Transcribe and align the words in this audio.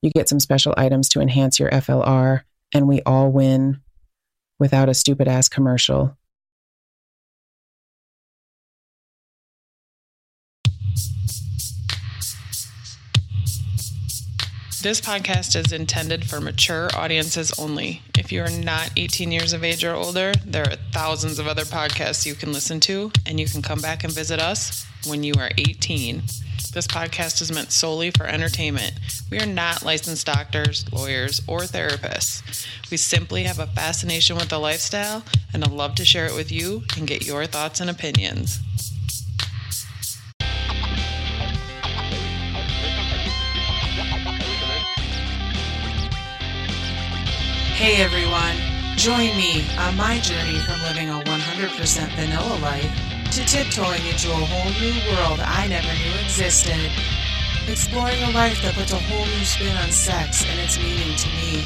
You 0.00 0.10
get 0.10 0.28
some 0.28 0.38
special 0.38 0.74
items 0.76 1.08
to 1.10 1.20
enhance 1.20 1.58
your 1.58 1.70
FLR, 1.70 2.42
and 2.72 2.86
we 2.86 3.02
all 3.02 3.32
win 3.32 3.80
without 4.60 4.88
a 4.88 4.94
stupid 4.94 5.26
ass 5.26 5.48
commercial. 5.48 6.16
This 14.80 15.00
podcast 15.00 15.56
is 15.56 15.72
intended 15.72 16.24
for 16.24 16.40
mature 16.40 16.88
audiences 16.94 17.58
only. 17.58 18.00
If 18.16 18.30
you 18.30 18.42
are 18.42 18.50
not 18.50 18.92
18 18.96 19.32
years 19.32 19.52
of 19.52 19.64
age 19.64 19.82
or 19.82 19.92
older, 19.96 20.32
there 20.46 20.62
are 20.62 20.76
thousands 20.92 21.40
of 21.40 21.48
other 21.48 21.64
podcasts 21.64 22.24
you 22.24 22.36
can 22.36 22.52
listen 22.52 22.78
to, 22.80 23.10
and 23.26 23.40
you 23.40 23.48
can 23.48 23.60
come 23.60 23.80
back 23.80 24.04
and 24.04 24.12
visit 24.12 24.38
us 24.38 24.86
when 25.08 25.24
you 25.24 25.34
are 25.40 25.50
18. 25.58 26.22
This 26.58 26.86
podcast 26.86 27.40
is 27.40 27.52
meant 27.52 27.70
solely 27.70 28.10
for 28.10 28.26
entertainment. 28.26 28.92
We 29.30 29.38
are 29.38 29.46
not 29.46 29.84
licensed 29.84 30.26
doctors, 30.26 30.84
lawyers, 30.92 31.40
or 31.46 31.60
therapists. 31.60 32.66
We 32.90 32.96
simply 32.96 33.44
have 33.44 33.58
a 33.58 33.66
fascination 33.66 34.36
with 34.36 34.48
the 34.48 34.58
lifestyle 34.58 35.22
and 35.52 35.64
a 35.64 35.68
love 35.68 35.94
to 35.96 36.04
share 36.04 36.26
it 36.26 36.34
with 36.34 36.50
you 36.50 36.82
and 36.96 37.06
get 37.06 37.26
your 37.26 37.46
thoughts 37.46 37.80
and 37.80 37.88
opinions. 37.88 38.60
Hey 47.76 48.02
everyone, 48.02 48.56
join 48.96 49.36
me 49.36 49.64
on 49.78 49.96
my 49.96 50.18
journey 50.18 50.58
from 50.58 50.82
living 50.82 51.08
a 51.08 51.22
100% 51.22 52.16
vanilla 52.16 52.58
life 52.58 53.07
to 53.30 53.44
tiptoeing 53.44 54.06
into 54.06 54.30
a 54.30 54.34
whole 54.34 54.72
new 54.80 54.94
world 55.12 55.40
I 55.40 55.66
never 55.68 55.86
knew 55.86 56.14
existed. 56.24 56.90
Exploring 57.68 58.22
a 58.22 58.30
life 58.30 58.62
that 58.62 58.74
puts 58.74 58.92
a 58.92 58.96
whole 58.96 59.26
new 59.26 59.44
spin 59.44 59.76
on 59.76 59.90
sex 59.90 60.46
and 60.48 60.58
its 60.58 60.78
meaning 60.78 61.14
to 61.14 61.28
me. 61.36 61.62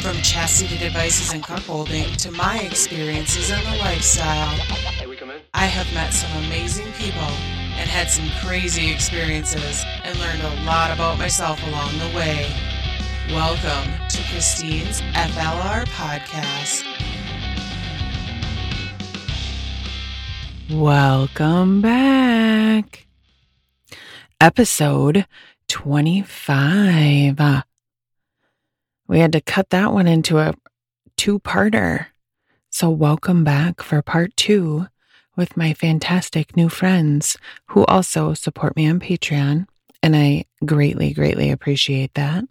From 0.00 0.14
chastity 0.22 0.78
devices 0.78 1.32
and 1.32 1.42
cuckolding 1.42 2.16
to 2.18 2.30
my 2.30 2.60
experiences 2.60 3.50
in 3.50 3.58
the 3.64 3.78
lifestyle. 3.78 4.56
I 5.54 5.66
have 5.66 5.92
met 5.92 6.12
some 6.12 6.30
amazing 6.44 6.92
people 6.92 7.34
and 7.78 7.90
had 7.90 8.08
some 8.08 8.28
crazy 8.40 8.92
experiences 8.92 9.84
and 10.04 10.16
learned 10.20 10.42
a 10.42 10.64
lot 10.64 10.92
about 10.92 11.18
myself 11.18 11.60
along 11.66 11.98
the 11.98 12.16
way. 12.16 12.46
Welcome 13.30 13.90
to 14.08 14.22
Christine's 14.30 15.00
FLR 15.14 15.84
podcast. 15.86 16.86
Welcome 20.70 21.82
back. 21.82 23.06
Episode 24.40 25.26
25. 25.68 27.40
Uh, 27.40 27.62
We 29.08 29.18
had 29.18 29.32
to 29.32 29.40
cut 29.40 29.70
that 29.70 29.92
one 29.92 30.06
into 30.06 30.38
a 30.38 30.54
two 31.16 31.40
parter. 31.40 32.06
So, 32.70 32.88
welcome 32.90 33.44
back 33.44 33.82
for 33.82 34.00
part 34.02 34.36
two 34.36 34.86
with 35.36 35.56
my 35.56 35.74
fantastic 35.74 36.56
new 36.56 36.68
friends 36.68 37.36
who 37.66 37.84
also 37.84 38.32
support 38.32 38.76
me 38.76 38.88
on 38.88 39.00
Patreon. 39.00 39.66
And 40.02 40.16
I 40.16 40.44
greatly, 40.64 41.12
greatly 41.12 41.50
appreciate 41.50 42.14
that. 42.14 42.44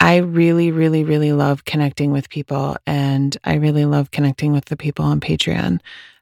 I 0.00 0.18
really, 0.18 0.70
really, 0.70 1.02
really 1.02 1.32
love 1.32 1.64
connecting 1.64 2.12
with 2.12 2.28
people, 2.28 2.76
and 2.86 3.36
I 3.42 3.54
really 3.54 3.84
love 3.84 4.12
connecting 4.12 4.52
with 4.52 4.66
the 4.66 4.76
people 4.76 5.04
on 5.04 5.18
Patreon. 5.20 5.80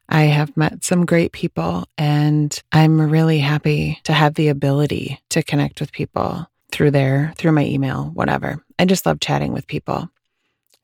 I 0.09 0.23
have 0.23 0.55
met 0.55 0.83
some 0.83 1.05
great 1.05 1.31
people, 1.31 1.85
and 1.97 2.57
I'm 2.71 2.99
really 2.99 3.39
happy 3.39 3.99
to 4.03 4.13
have 4.13 4.35
the 4.35 4.47
ability 4.47 5.19
to 5.29 5.43
connect 5.43 5.79
with 5.79 5.91
people 5.91 6.47
through 6.71 6.91
there, 6.91 7.33
through 7.37 7.51
my 7.51 7.65
email, 7.65 8.11
whatever. 8.13 8.63
I 8.79 8.85
just 8.85 9.05
love 9.05 9.19
chatting 9.19 9.53
with 9.53 9.67
people. 9.67 10.09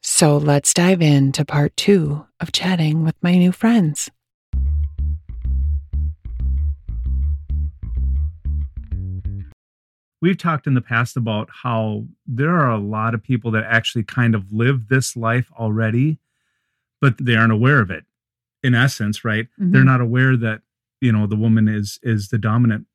So 0.02 0.38
let's 0.38 0.74
dive 0.74 1.02
into 1.02 1.46
part 1.46 1.76
two 1.78 2.26
of 2.40 2.52
chatting 2.52 3.04
with 3.04 3.16
my 3.22 3.38
new 3.38 3.52
friends. 3.52 4.10
we've 10.24 10.38
talked 10.38 10.68
in 10.68 10.74
the 10.74 10.80
past 10.80 11.18
about 11.18 11.50
how 11.52 12.06
there 12.26 12.56
are 12.56 12.72
a 12.72 12.78
lot 12.78 13.14
of 13.14 13.22
people 13.22 13.52
that 13.52 13.66
actually 13.66 14.06
kind 14.06 14.36
of 14.36 14.54
live 14.54 14.88
this 14.88 15.18
life 15.18 15.52
already, 15.60 16.18
but 17.02 17.14
they 17.18 17.36
aren't 17.36 17.52
aware 17.52 17.82
of 17.82 17.92
it. 17.92 18.06
In 18.64 18.74
essence, 18.76 19.26
right? 19.26 19.48
Mm-hmm. 19.60 19.72
They're 19.72 19.84
not 19.84 20.02
aware 20.02 20.38
that 20.38 20.62
you 21.02 21.12
know 21.12 21.28
the 21.28 21.36
woman 21.36 21.68
is 21.68 22.00
is 22.02 22.30
the 22.30 22.38
dominant 22.38 22.86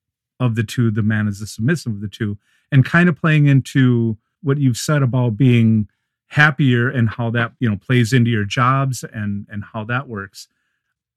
of 0.41 0.55
the 0.55 0.65
two, 0.65 0.91
the 0.91 1.03
man 1.03 1.29
is 1.29 1.41
the 1.41 1.47
submissive 1.47 1.93
of 1.95 2.01
the 2.01 2.09
two, 2.09 2.39
and 2.73 2.85
kind 2.85 3.09
of 3.09 3.17
playing 3.17 3.47
into 3.47 4.17
what 4.43 4.59
you've 4.59 4.77
said 4.79 5.03
about 5.03 5.37
being 5.37 5.89
happier 6.29 6.89
and 6.89 7.09
how 7.11 7.31
that 7.31 7.53
you 7.61 7.69
know 7.69 7.77
plays 7.77 8.13
into 8.13 8.31
your 8.31 8.45
jobs 8.45 9.05
and 9.13 9.47
and 9.51 9.65
how 9.73 9.85
that 9.85 10.09
works. 10.09 10.49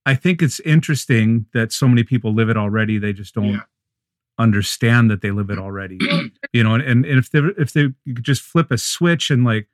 I 0.06 0.16
think 0.16 0.42
it's 0.42 0.60
interesting 0.62 1.46
that 1.54 1.72
so 1.72 1.88
many 1.88 2.04
people 2.04 2.34
live 2.34 2.50
it 2.50 2.58
already. 2.58 2.98
They 2.98 3.14
just 3.14 3.36
don't 3.36 3.50
Yeah. 3.54 3.60
understand 4.40 5.12
that 5.12 5.22
they 5.22 5.30
live 5.32 5.50
it 5.52 5.60
already. 5.60 6.00
you 6.54 6.64
know, 6.64 6.74
and, 6.76 7.06
and 7.06 7.20
if 7.20 7.30
they 7.30 7.40
if 7.58 7.72
they 7.74 7.94
you 8.06 8.16
could 8.16 8.24
just 8.26 8.42
flip 8.42 8.72
a 8.72 8.78
switch 8.78 9.30
and 9.30 9.44
like, 9.46 9.68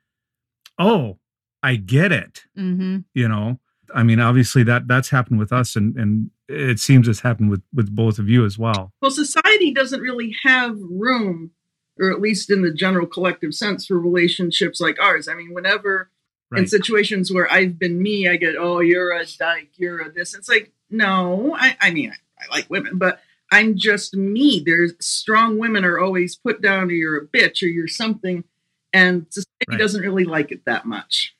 oh, 0.78 1.18
I 1.62 1.76
get 1.76 2.12
it. 2.12 2.44
Mm-hmm. 2.56 2.98
You 3.14 3.28
know, 3.28 3.58
I 3.94 4.02
mean, 4.02 4.20
obviously 4.20 4.62
that 4.64 4.88
that's 4.88 5.10
happened 5.10 5.38
with 5.38 5.52
us, 5.52 5.76
and 5.76 5.96
and 5.96 6.30
it 6.48 6.78
seems 6.78 7.08
it's 7.08 7.20
happened 7.20 7.50
with 7.50 7.62
with 7.72 7.94
both 7.94 8.18
of 8.18 8.28
you 8.28 8.44
as 8.44 8.58
well. 8.58 8.92
Well, 9.00 9.10
society 9.10 9.72
doesn't 9.72 10.00
really 10.00 10.34
have 10.44 10.76
room, 10.78 11.50
or 11.98 12.10
at 12.10 12.20
least 12.20 12.50
in 12.50 12.62
the 12.62 12.72
general 12.72 13.06
collective 13.06 13.54
sense, 13.54 13.86
for 13.86 13.98
relationships 13.98 14.80
like 14.80 14.98
ours. 15.00 15.28
I 15.28 15.34
mean, 15.34 15.52
whenever 15.54 16.10
in 16.56 16.66
situations 16.66 17.30
where 17.30 17.50
I've 17.52 17.78
been 17.78 18.02
me, 18.02 18.26
I 18.26 18.36
get, 18.36 18.56
oh, 18.58 18.80
you're 18.80 19.12
a 19.12 19.26
dyke, 19.26 19.72
you're 19.76 20.00
a 20.00 20.10
this. 20.10 20.34
It's 20.34 20.48
like, 20.48 20.72
no, 20.88 21.54
I, 21.58 21.76
I 21.78 21.90
mean, 21.90 22.10
I, 22.10 22.14
I 22.42 22.56
like 22.56 22.70
women, 22.70 22.96
but 22.96 23.20
I'm 23.52 23.76
just 23.76 24.16
me. 24.16 24.62
There's 24.64 24.94
strong 24.98 25.58
women 25.58 25.84
are 25.84 25.98
always 25.98 26.36
put 26.36 26.62
down, 26.62 26.88
or 26.88 26.92
you're 26.92 27.18
a 27.18 27.26
bitch, 27.26 27.62
or 27.62 27.66
you're 27.66 27.86
something, 27.88 28.44
and 28.92 29.26
society 29.28 29.48
Right. 29.68 29.78
doesn't 29.78 30.00
really 30.00 30.24
like 30.24 30.50
it 30.50 30.64
that 30.64 30.86
much. 30.86 31.34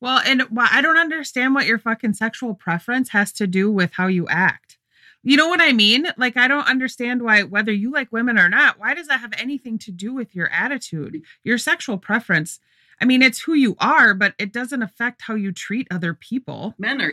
Well, 0.00 0.20
and 0.24 0.42
why 0.50 0.68
I 0.70 0.80
don't 0.80 0.96
understand 0.96 1.54
what 1.54 1.66
your 1.66 1.78
fucking 1.78 2.14
sexual 2.14 2.54
preference 2.54 3.10
has 3.10 3.32
to 3.34 3.46
do 3.46 3.70
with 3.70 3.92
how 3.92 4.06
you 4.06 4.26
act. 4.28 4.78
You 5.22 5.36
know 5.36 5.48
what 5.48 5.60
I 5.60 5.72
mean? 5.72 6.06
Like, 6.16 6.38
I 6.38 6.48
don't 6.48 6.66
understand 6.66 7.22
why, 7.22 7.42
whether 7.42 7.72
you 7.72 7.92
like 7.92 8.10
women 8.10 8.38
or 8.38 8.48
not, 8.48 8.78
why 8.78 8.94
does 8.94 9.08
that 9.08 9.20
have 9.20 9.34
anything 9.36 9.76
to 9.80 9.92
do 9.92 10.14
with 10.14 10.34
your 10.34 10.48
attitude? 10.50 11.22
Your 11.44 11.58
sexual 11.58 11.98
preference, 11.98 12.58
I 13.02 13.04
mean, 13.04 13.20
it's 13.20 13.40
who 13.42 13.52
you 13.52 13.76
are, 13.78 14.14
but 14.14 14.34
it 14.38 14.50
doesn't 14.52 14.82
affect 14.82 15.22
how 15.22 15.34
you 15.34 15.52
treat 15.52 15.86
other 15.90 16.14
people. 16.14 16.74
Men 16.78 17.02
are 17.02 17.12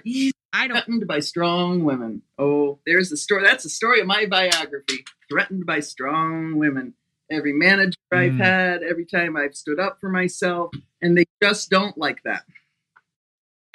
I 0.54 0.68
don't. 0.68 0.78
threatened 0.78 1.06
by 1.08 1.19
strong 1.19 1.84
women. 1.84 2.22
Oh, 2.40 2.80
there's 2.86 3.09
the 3.09 3.18
story. 3.18 3.44
That's 3.44 3.64
the 3.64 3.69
story 3.69 4.00
of 4.00 4.08
my 4.08 4.25
biography. 4.25 5.04
Threatened 5.30 5.66
by 5.66 5.81
strong 5.81 6.56
women. 6.58 6.94
Every 7.30 7.52
manager 7.52 7.98
I've 8.14 8.31
Mm. 8.31 8.40
had, 8.42 8.84
every 8.84 9.06
time 9.06 9.36
I've 9.36 9.54
stood 9.56 9.81
up 9.81 10.00
for 10.00 10.08
myself, 10.09 10.72
and 11.01 11.18
they 11.18 11.25
just 11.44 11.69
don't 11.69 11.98
like 11.98 12.24
that. 12.24 12.44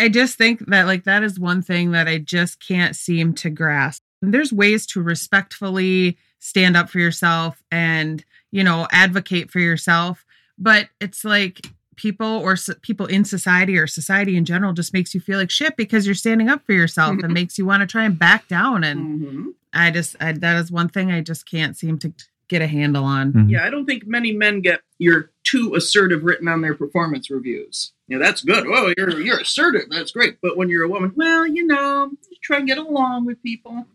I 0.03 0.09
just 0.09 0.37
think 0.37 0.67
that 0.67 0.87
like 0.87 1.05
that 1.05 1.23
is 1.23 1.39
one 1.39 1.63
thing 1.63 1.93
that 1.93 2.09
I 2.09 2.19
just 2.19 2.59
can't 2.67 2.97
seem 2.97 3.35
to 3.35 3.51
grasp. 3.51 4.03
There's 4.21 4.53
ways 4.53 4.87
to 4.87 5.03
respectfully 5.03 6.17
stand 6.39 6.77
up 6.77 6.91
for 6.91 6.99
yourself 6.99 7.63
and, 7.71 8.25
you 8.51 8.65
know, 8.65 8.87
advocate 8.91 9.51
for 9.51 9.61
yourself, 9.61 10.25
but 10.59 10.89
it's 11.01 11.25
like 11.25 11.67
people 11.97 12.27
or 12.27 12.53
s- 12.53 12.71
people 12.83 13.07
in 13.07 13.25
society 13.25 13.77
or 13.79 13.87
society 13.87 14.37
in 14.37 14.45
general 14.45 14.73
just 14.73 14.93
makes 14.93 15.15
you 15.15 15.21
feel 15.21 15.39
like 15.39 15.51
shit 15.51 15.77
because 15.77 16.07
you're 16.07 16.15
standing 16.15 16.49
up 16.49 16.65
for 16.65 16.73
yourself 16.73 17.17
and 17.23 17.33
makes 17.41 17.59
you 17.59 17.67
want 17.67 17.81
to 17.81 17.87
try 17.87 18.05
and 18.05 18.19
back 18.19 18.49
down 18.49 18.83
and 18.85 19.21
Mhm. 19.23 19.47
I 19.75 19.91
just 19.91 20.17
I, 20.21 20.33
that 20.33 20.57
is 20.57 20.71
one 20.73 20.89
thing 20.89 21.11
I 21.11 21.21
just 21.21 21.49
can't 21.49 21.77
seem 21.77 21.99
to 22.01 22.13
get 22.49 22.61
a 22.63 22.67
handle 22.67 23.05
on. 23.05 23.33
Mhm. 23.33 23.51
Yeah, 23.51 23.65
I 23.65 23.71
don't 23.71 23.87
think 23.87 24.07
many 24.07 24.33
men 24.33 24.61
get 24.61 24.81
you're 24.99 25.31
too 25.53 25.75
assertive 25.75 26.25
written 26.25 26.49
on 26.49 26.63
their 26.63 26.75
performance 26.75 27.31
reviews. 27.31 27.93
Yeah, 28.09 28.19
that's 28.19 28.43
good. 28.43 28.65
Oh, 28.67 28.93
you're 28.97 29.21
you're 29.21 29.41
assertive. 29.41 29.89
That's 29.91 30.13
great. 30.13 30.39
But 30.43 30.57
when 30.57 30.69
you're 30.71 30.85
a 30.85 30.89
woman, 30.89 31.13
well, 31.15 31.47
you 31.47 31.67
know, 31.67 32.11
you 32.31 32.37
try 32.43 32.59
and 32.59 32.67
get 32.67 32.79
along 32.79 33.27
with 33.27 33.43
people. 33.43 33.87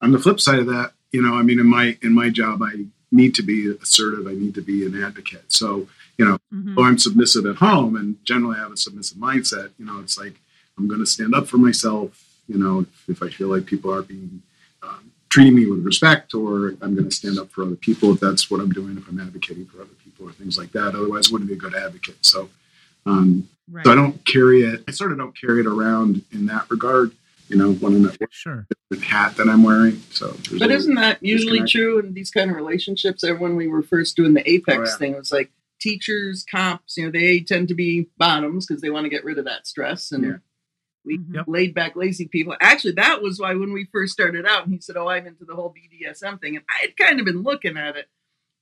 on 0.00 0.12
the 0.12 0.18
flip 0.18 0.38
side 0.40 0.60
of 0.60 0.66
that, 0.66 0.92
you 1.12 1.20
know, 1.22 1.34
I 1.34 1.42
mean, 1.42 1.58
in 1.58 1.66
my 1.66 1.96
in 2.02 2.12
my 2.12 2.28
job, 2.30 2.62
I 2.62 2.72
need 3.10 3.34
to 3.36 3.42
be 3.42 3.58
assertive. 3.82 4.26
I 4.26 4.32
need 4.34 4.54
to 4.56 4.60
be 4.60 4.84
an 4.86 4.94
advocate. 5.02 5.46
So 5.48 5.88
you 6.18 6.24
know, 6.26 6.36
Mhm. 6.54 6.74
oh, 6.76 6.82
I'm 6.84 6.98
submissive 6.98 7.46
at 7.46 7.56
home 7.56 7.94
and 7.96 8.16
generally 8.24 8.56
I 8.58 8.62
have 8.64 8.72
a 8.72 8.76
submissive 8.76 9.18
mindset. 9.18 9.70
You 9.78 9.86
know, 9.86 10.00
it's 10.00 10.18
like 10.18 10.36
I'm 10.76 10.86
going 10.88 11.00
to 11.00 11.06
stand 11.06 11.32
up 11.34 11.46
for 11.48 11.58
myself. 11.58 12.10
You 12.48 12.58
know, 12.58 12.80
if, 12.80 13.08
if 13.08 13.22
I 13.22 13.28
feel 13.28 13.48
like 13.48 13.66
people 13.66 13.92
are 13.92 14.02
being 14.02 14.42
um, 14.82 15.12
treating 15.30 15.54
me 15.54 15.66
with 15.66 15.84
respect, 15.84 16.34
or 16.34 16.74
I'm 16.80 16.94
going 16.94 17.08
to 17.08 17.14
stand 17.20 17.38
up 17.38 17.50
for 17.50 17.62
other 17.62 17.76
people 17.76 18.12
if 18.14 18.20
that's 18.20 18.50
what 18.50 18.60
I'm 18.60 18.70
doing. 18.72 18.96
If 18.96 19.06
I'm 19.08 19.20
advocating 19.20 19.66
for 19.66 19.78
other 19.82 19.96
people 20.04 20.07
or 20.20 20.32
things 20.32 20.58
like 20.58 20.72
that, 20.72 20.94
otherwise, 20.94 21.28
I 21.28 21.32
wouldn't 21.32 21.48
be 21.48 21.54
a 21.54 21.58
good 21.58 21.74
advocate. 21.74 22.24
So, 22.24 22.50
um, 23.06 23.48
Right. 23.70 23.84
so 23.84 23.92
I 23.92 23.94
don't 23.94 24.24
carry 24.24 24.62
it. 24.62 24.84
I 24.88 24.92
sort 24.92 25.12
of 25.12 25.18
don't 25.18 25.38
carry 25.38 25.60
it 25.60 25.66
around 25.66 26.24
in 26.32 26.46
that 26.46 26.70
regard. 26.70 27.12
You 27.48 27.56
know, 27.56 27.72
one 27.74 27.94
I'm 27.94 28.10
Sure. 28.30 28.66
the 28.90 28.98
hat 29.00 29.36
that 29.36 29.48
I'm 29.48 29.62
wearing. 29.62 30.02
So, 30.10 30.36
But 30.58 30.70
a- 30.70 30.74
isn't 30.74 30.94
that 30.96 31.22
usually 31.22 31.64
true 31.66 31.98
in 31.98 32.12
these 32.12 32.30
kind 32.30 32.50
of 32.50 32.56
relationships? 32.56 33.24
Or 33.24 33.34
when 33.36 33.56
we 33.56 33.68
were 33.68 33.82
first 33.82 34.16
doing 34.16 34.34
the 34.34 34.48
Apex 34.50 34.78
Oh, 34.78 34.82
yeah. 34.84 34.96
thing, 34.96 35.12
it 35.14 35.18
was 35.18 35.32
like 35.32 35.50
teachers, 35.80 36.44
cops, 36.50 36.96
you 36.98 37.04
know, 37.04 37.10
they 37.10 37.40
tend 37.40 37.68
to 37.68 37.74
be 37.74 38.08
bottoms 38.18 38.66
because 38.66 38.82
they 38.82 38.90
want 38.90 39.04
to 39.04 39.10
get 39.10 39.24
rid 39.24 39.38
of 39.38 39.44
that 39.46 39.66
stress. 39.66 40.12
And 40.12 40.24
Yeah. 40.24 40.36
we 41.06 41.18
Mhm. 41.18 41.34
Yep. 41.36 41.44
laid 41.48 41.74
back, 41.74 41.96
lazy 41.96 42.26
people. 42.28 42.54
Actually, 42.60 42.92
that 42.94 43.22
was 43.22 43.38
why 43.38 43.54
when 43.54 43.72
we 43.72 43.88
first 43.92 44.12
started 44.12 44.44
out, 44.44 44.64
and 44.64 44.74
he 44.74 44.80
said, 44.80 44.96
Oh, 44.98 45.08
I'm 45.08 45.26
into 45.26 45.44
the 45.46 45.54
whole 45.54 45.72
BDSM 45.74 46.38
thing. 46.38 46.56
And 46.56 46.64
I 46.68 46.82
had 46.82 46.96
kind 46.98 47.18
of 47.18 47.24
been 47.24 47.42
looking 47.42 47.78
at 47.78 47.96
it. 47.96 48.08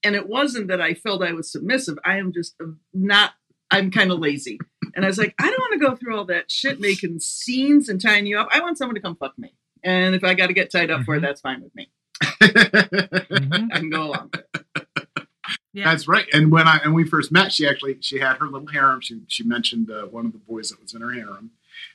And 0.03 0.15
it 0.15 0.27
wasn't 0.27 0.67
that 0.67 0.79
I 0.81 0.93
felt 0.93 1.23
I 1.23 1.33
was 1.33 1.51
submissive. 1.51 1.97
I 2.05 2.17
am 2.17 2.31
just 2.33 2.55
uh, 2.61 2.67
not, 2.93 3.31
I'm 3.71 3.91
kind 3.91 4.11
of 4.11 4.19
lazy. 4.19 4.59
And 4.95 5.03
I 5.03 5.07
was 5.07 5.17
like, 5.17 5.33
I 5.39 5.43
don't 5.49 5.59
want 5.59 5.73
to 5.81 5.87
go 5.87 5.95
through 5.95 6.15
all 6.17 6.25
that 6.25 6.49
shit 6.51 6.79
making 6.79 7.19
scenes 7.19 7.89
and 7.89 7.99
tying 8.01 8.25
you 8.25 8.39
up. 8.39 8.47
I 8.51 8.59
want 8.61 8.77
someone 8.77 8.95
to 8.95 9.01
come 9.01 9.15
fuck 9.15 9.37
me. 9.37 9.53
And 9.83 10.15
if 10.15 10.23
I 10.23 10.33
got 10.33 10.47
to 10.47 10.53
get 10.53 10.71
tied 10.71 10.89
up 10.91 11.03
for 11.03 11.15
it, 11.15 11.19
Mhm. 11.19 11.21
that's 11.23 11.41
fine 11.41 11.61
with 11.61 11.75
me. 11.75 11.89
Mhm. 12.23 13.67
I 13.73 13.79
can 13.79 13.89
go 13.89 14.03
along 14.03 14.29
with 14.33 14.43
it. 14.55 15.27
Yeah. 15.73 15.83
That's 15.91 16.07
right. 16.07 16.25
And 16.33 16.51
when 16.51 16.67
I 16.67 16.77
and 16.83 16.95
we 16.95 17.03
first 17.03 17.31
met, 17.31 17.51
she 17.51 17.67
actually 17.67 17.97
she 18.01 18.17
had 18.19 18.37
her 18.37 18.47
little 18.47 18.67
harem. 18.67 19.01
She 19.01 19.21
she 19.27 19.43
mentioned 19.43 19.91
uh, 19.91 20.03
one 20.07 20.25
of 20.25 20.31
the 20.31 20.39
boys 20.39 20.69
that 20.69 20.81
was 20.81 20.93
in 20.95 21.01
her 21.01 21.11
harem, 21.11 21.51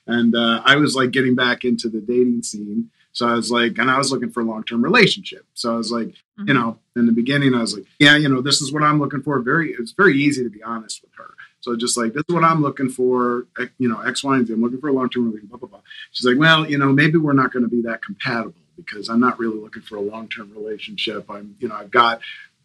and 0.07 0.37
uh, 0.37 0.63
I 0.65 0.77
was 0.77 0.95
like 0.95 1.11
getting 1.11 1.35
back 1.35 1.65
into 1.65 1.89
the 1.89 2.01
dating 2.01 2.45
scene. 2.45 2.91
So 3.13 3.29
I 3.29 3.35
was 3.35 3.51
like, 3.51 3.77
and 3.79 3.91
I 3.91 3.99
was 3.99 4.11
looking 4.11 4.31
for 4.31 4.41
a 4.41 4.45
long 4.45 4.65
term 4.65 4.83
relationship. 4.83 5.45
So 5.55 5.73
I 5.75 5.77
was 5.77 5.91
like, 5.93 6.09
Mhm. 6.39 6.49
you 6.49 6.55
know, 6.55 6.79
in 6.97 7.07
the 7.07 7.13
beginning, 7.13 7.55
I 7.55 7.61
was 7.61 7.75
like, 7.75 7.85
yeah, 7.99 8.17
you 8.17 8.29
know, 8.29 8.41
this 8.41 8.63
is 8.63 8.73
what 8.73 8.83
I'm 8.83 8.99
looking 8.99 9.23
for. 9.23 9.39
Very, 9.41 9.73
it's 9.73 9.93
very 9.93 10.17
easy 10.17 10.43
to 10.45 10.51
be 10.51 10.63
honest 10.63 11.03
with 11.03 11.13
her. 11.17 11.35
So 11.61 11.77
just 11.77 11.97
like, 11.97 12.15
this 12.15 12.25
is 12.29 12.35
what 12.35 12.43
I'm 12.45 12.63
looking 12.63 12.89
for. 12.89 13.47
You 13.79 13.89
know, 13.89 14.01
X, 14.01 14.25
Y, 14.25 14.37
and 14.37 14.47
Z. 14.47 14.53
I'm 14.55 14.63
looking 14.63 14.81
for 14.81 14.89
a 14.89 14.93
long 14.93 15.09
term 15.11 15.25
relationship. 15.27 15.51
Blah 15.51 15.59
blah 15.59 15.69
blah. 15.69 15.81
She's 16.13 16.27
like, 16.27 16.39
well, 16.39 16.69
you 16.69 16.79
know, 16.79 16.93
maybe 16.93 17.19
we're 17.19 17.35
not 17.35 17.53
going 17.53 17.63
to 17.65 17.69
be 17.69 17.83
that 17.83 18.03
compatible 18.03 18.55
because 18.77 19.09
I'm 19.11 19.21
not 19.21 19.39
really 19.39 19.59
looking 19.59 19.83
for 19.83 19.97
a 19.97 20.01
long 20.01 20.29
term 20.29 20.51
relationship. 20.57 21.27
I'm, 21.31 21.55
you 21.61 21.69
know, 21.69 21.75
I've 21.75 21.91
got 21.91 22.21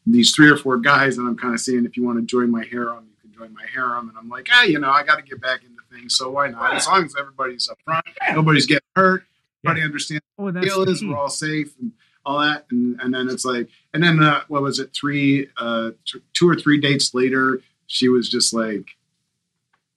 these 0.06 0.34
three 0.34 0.50
or 0.50 0.56
four 0.56 0.78
guys, 0.78 1.18
and 1.18 1.28
I'm 1.28 1.36
kind 1.38 1.54
of 1.54 1.60
seeing 1.60 1.84
if 1.86 1.98
you 1.98 2.04
want 2.06 2.18
to 2.20 2.26
join 2.26 2.50
my 2.50 2.64
harem, 2.64 3.06
you 3.12 3.30
can 3.30 3.38
join 3.38 3.54
my 3.54 3.66
harem. 3.74 4.08
And 4.08 4.18
I'm 4.18 4.30
like, 4.30 4.48
ah, 4.52 4.64
you 4.64 4.80
know, 4.80 4.90
I 4.90 5.04
got 5.04 5.18
to 5.18 5.22
get 5.22 5.42
back 5.42 5.62
into 5.64 5.82
things, 5.92 6.16
so 6.16 6.30
why 6.32 6.48
not? 6.48 6.74
As 6.76 6.88
long 6.88 7.04
as 7.04 7.14
everybody's 7.20 7.68
up 7.70 7.78
front, 7.84 8.06
nobody's 8.34 8.66
getting 8.66 8.88
hurt, 8.96 9.26
everybody 9.65 9.83
understands 9.86 10.24
Oh, 10.39 10.44
what 10.45 10.54
the 10.54 10.59
that's 10.62 10.74
deal 10.74 10.83
is, 10.89 11.04
we're 11.04 11.18
all 11.18 11.30
safe 11.30 11.74
and 11.80 11.92
all 12.25 12.39
that. 12.39 12.65
And 12.71 13.00
and 13.01 13.13
then 13.13 13.30
it's 13.30 13.45
like, 13.45 13.69
and 13.94 14.04
then 14.04 14.21
uh, 14.21 14.42
what 14.48 14.62
was 14.62 14.80
it? 14.80 14.92
Three, 14.94 15.48
uh, 15.57 15.92
t- 16.06 16.19
two 16.33 16.48
or 16.50 16.56
three 16.56 16.80
dates 16.80 17.13
later, 17.13 17.62
she 17.88 18.07
was 18.09 18.30
just 18.30 18.54
like, 18.54 18.86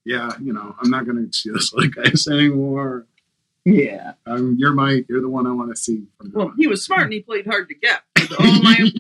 yeah, 0.04 0.30
you 0.40 0.52
know, 0.52 0.74
I'm 0.82 0.90
not 0.90 1.04
going 1.04 1.26
to 1.28 1.36
see 1.36 1.50
this 1.50 1.72
like 1.74 1.90
guys 1.92 2.26
anymore. 2.28 3.06
Yeah. 3.66 4.14
Um, 4.26 4.56
you're 4.58 4.72
my, 4.72 5.04
you're 5.08 5.20
the 5.20 5.28
one 5.28 5.46
I 5.46 5.52
want 5.52 5.68
to 5.70 5.76
see 5.76 6.04
from 6.16 6.32
Well, 6.34 6.46
on. 6.48 6.54
he 6.56 6.66
was 6.66 6.82
smart 6.82 7.02
and 7.02 7.12
he 7.12 7.20
played 7.20 7.46
hard 7.46 7.68
to 7.68 7.74
get. 7.74 8.00
With 8.18 8.32
all 8.40 8.46
my 8.62 8.90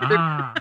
Ah, 0.00 0.54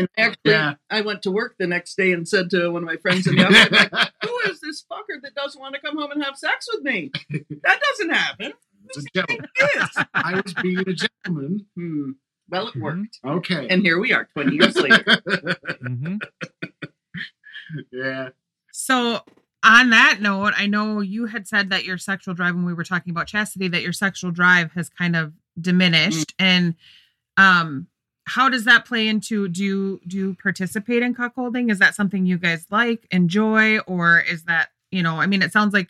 and 0.00 0.08
actually, 0.16 0.52
Yeah. 0.52 0.74
I 0.90 1.00
went 1.02 1.22
to 1.22 1.30
work 1.30 1.56
the 1.58 1.66
next 1.66 1.96
day 1.96 2.12
and 2.12 2.26
said 2.28 2.50
to 2.50 2.68
one 2.70 2.82
of 2.82 2.86
my 2.86 2.96
friends 2.96 3.26
in 3.26 3.36
the 3.36 3.44
office, 3.46 3.70
like, 3.92 4.12
"Who 4.24 4.50
is 4.50 4.60
this 4.60 4.84
fucker 4.90 5.20
that 5.22 5.34
doesn't 5.34 5.60
want 5.60 5.74
to 5.74 5.80
come 5.80 5.96
home 5.98 6.10
and 6.10 6.22
have 6.24 6.36
sex 6.36 6.66
with 6.72 6.82
me? 6.82 7.10
That 7.62 7.80
doesn't 7.90 8.10
happen." 8.10 8.52
It's 8.88 8.98
a 8.98 9.02
gentleman. 9.14 9.48
Yes. 9.58 10.04
I 10.14 10.40
was 10.40 10.54
being 10.62 10.78
a 10.80 10.92
gentleman. 10.92 11.66
Hmm. 11.76 12.10
Well, 12.48 12.68
it 12.68 12.74
Mhm. 12.74 12.80
worked, 12.80 13.18
Okay. 13.24 13.68
and 13.68 13.82
here 13.82 14.00
we 14.00 14.12
are, 14.12 14.28
twenty 14.32 14.56
years 14.56 14.74
later. 14.76 15.04
mhm. 15.84 16.18
yeah. 17.92 18.30
So, 18.72 19.20
on 19.62 19.90
that 19.90 20.18
note, 20.20 20.54
I 20.56 20.66
know 20.66 21.00
you 21.00 21.26
had 21.26 21.46
said 21.46 21.70
that 21.70 21.84
your 21.84 21.98
sexual 21.98 22.34
drive, 22.34 22.54
when 22.54 22.64
we 22.64 22.72
were 22.74 22.84
talking 22.84 23.10
about 23.10 23.26
chastity, 23.26 23.68
that 23.68 23.82
your 23.82 23.92
sexual 23.92 24.30
drive 24.30 24.72
has 24.72 24.88
kind 24.88 25.14
of 25.16 25.32
diminished. 25.60 26.34
And 26.38 26.74
um, 27.36 27.86
how 28.26 28.48
does 28.48 28.64
that 28.64 28.84
play 28.84 29.08
into 29.08 29.48
do 29.48 29.64
you 29.64 30.00
do 30.06 30.16
you 30.16 30.36
participate 30.40 31.02
in 31.02 31.14
cuckolding? 31.14 31.70
Is 31.70 31.78
that 31.78 31.94
something 31.94 32.26
you 32.26 32.38
guys 32.38 32.66
like, 32.70 33.06
enjoy, 33.10 33.78
or 33.80 34.20
is 34.20 34.44
that 34.44 34.70
you 34.90 35.02
know? 35.02 35.20
I 35.20 35.26
mean, 35.26 35.42
it 35.42 35.52
sounds 35.52 35.72
like 35.72 35.88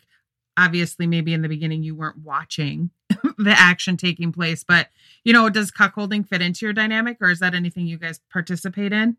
obviously 0.57 1.07
maybe 1.07 1.33
in 1.33 1.41
the 1.41 1.47
beginning 1.47 1.83
you 1.83 1.95
weren't 1.95 2.19
watching 2.19 2.89
the 3.37 3.53
action 3.55 3.97
taking 3.97 4.31
place, 4.31 4.63
but 4.63 4.89
you 5.23 5.33
know, 5.33 5.49
does 5.49 5.71
cuckolding 5.71 6.27
fit 6.27 6.41
into 6.41 6.65
your 6.65 6.73
dynamic, 6.73 7.17
or 7.21 7.29
is 7.29 7.39
that 7.39 7.53
anything 7.53 7.85
you 7.85 7.97
guys 7.97 8.19
participate 8.31 8.91
in? 8.91 9.17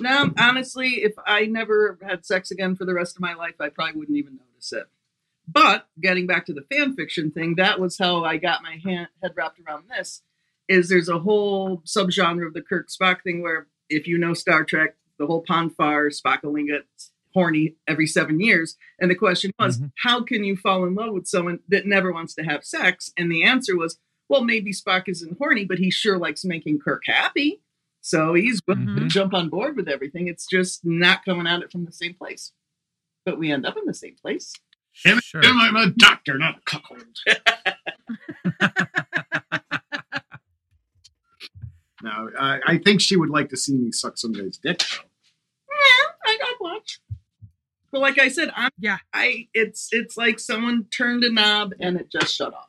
No, 0.00 0.32
honestly, 0.38 1.02
if 1.02 1.12
I 1.26 1.46
never 1.46 1.98
had 2.02 2.26
sex 2.26 2.50
again 2.50 2.74
for 2.74 2.84
the 2.84 2.94
rest 2.94 3.16
of 3.16 3.20
my 3.20 3.34
life, 3.34 3.54
I 3.60 3.68
probably 3.68 3.98
wouldn't 3.98 4.18
even 4.18 4.36
notice 4.36 4.72
it. 4.72 4.86
But 5.46 5.86
getting 6.00 6.26
back 6.26 6.46
to 6.46 6.54
the 6.54 6.62
fan 6.62 6.96
fiction 6.96 7.30
thing, 7.30 7.56
that 7.56 7.78
was 7.78 7.98
how 7.98 8.24
I 8.24 8.38
got 8.38 8.62
my 8.62 8.78
hand, 8.82 9.08
head 9.22 9.32
wrapped 9.36 9.60
around 9.60 9.84
this. 9.88 10.22
Is 10.68 10.88
there's 10.88 11.08
a 11.10 11.18
whole 11.18 11.82
subgenre 11.86 12.46
of 12.46 12.54
the 12.54 12.62
Kirk 12.62 12.88
Spock 12.88 13.22
thing 13.22 13.42
where, 13.42 13.66
if 13.90 14.06
you 14.06 14.16
know 14.18 14.32
Star 14.34 14.64
Trek, 14.64 14.96
the 15.18 15.26
whole 15.26 15.42
Pon 15.42 15.68
farr 15.70 16.08
Spockaling 16.08 16.68
gets 16.68 17.12
horny 17.34 17.76
every 17.86 18.06
seven 18.06 18.40
years, 18.40 18.76
and 19.00 19.10
the 19.10 19.14
question 19.14 19.50
was, 19.58 19.78
Mhm. 19.80 19.92
how 20.02 20.22
can 20.22 20.44
you 20.44 20.56
fall 20.56 20.84
in 20.86 20.94
love 20.94 21.12
with 21.12 21.26
someone 21.26 21.58
that 21.68 21.84
never 21.86 22.12
wants 22.12 22.34
to 22.36 22.44
have 22.44 22.64
sex? 22.64 23.12
And 23.16 23.30
the 23.30 23.42
answer 23.42 23.76
was, 23.76 23.98
well, 24.28 24.42
maybe 24.44 24.72
Spock 24.72 25.08
isn't 25.08 25.36
horny, 25.38 25.64
but 25.64 25.78
he 25.78 25.90
sure 25.90 26.16
likes 26.16 26.44
making 26.44 26.78
Kirk 26.78 27.02
happy. 27.06 27.60
So 28.00 28.34
he's 28.34 28.60
willing 28.66 28.86
to 28.86 29.02
Mhm. 29.02 29.08
jump 29.10 29.34
on 29.34 29.48
board 29.50 29.76
with 29.76 29.88
everything. 29.88 30.28
It's 30.28 30.46
just 30.46 30.84
not 30.84 31.24
coming 31.24 31.46
at 31.46 31.62
it 31.62 31.70
from 31.72 31.84
the 31.84 31.92
same 31.92 32.14
place. 32.14 32.52
But 33.26 33.38
we 33.38 33.50
end 33.50 33.66
up 33.66 33.76
in 33.76 33.84
the 33.86 33.94
same 33.94 34.14
place. 34.16 34.52
Sure. 34.92 35.42
I'm 35.44 35.76
a 35.76 35.90
doctor, 35.90 36.38
not 36.38 36.58
a 36.58 36.60
cuckold. 36.64 37.04
no, 42.04 42.30
I, 42.38 42.60
I 42.66 42.78
think 42.78 43.00
she 43.00 43.16
would 43.16 43.30
like 43.30 43.48
to 43.48 43.56
see 43.56 43.74
me 43.74 43.90
suck 43.90 44.18
some 44.18 44.32
guy's 44.32 44.58
dick. 44.58 44.78
Though. 44.78 45.04
Yeah, 45.70 46.12
I 46.26 46.38
got 46.38 46.60
watch. 46.60 47.00
But 47.90 48.00
like 48.02 48.18
I 48.18 48.28
said, 48.28 48.50
I'm, 48.54 48.70
Yeah. 48.78 48.98
I 49.12 49.48
it's 49.54 49.88
it's 49.92 50.16
like 50.16 50.38
someone 50.38 50.84
turned 50.84 51.24
a 51.24 51.32
knob 51.32 51.72
and 51.80 51.96
it 51.98 52.10
just 52.10 52.34
shut 52.34 52.52
off. 52.52 52.68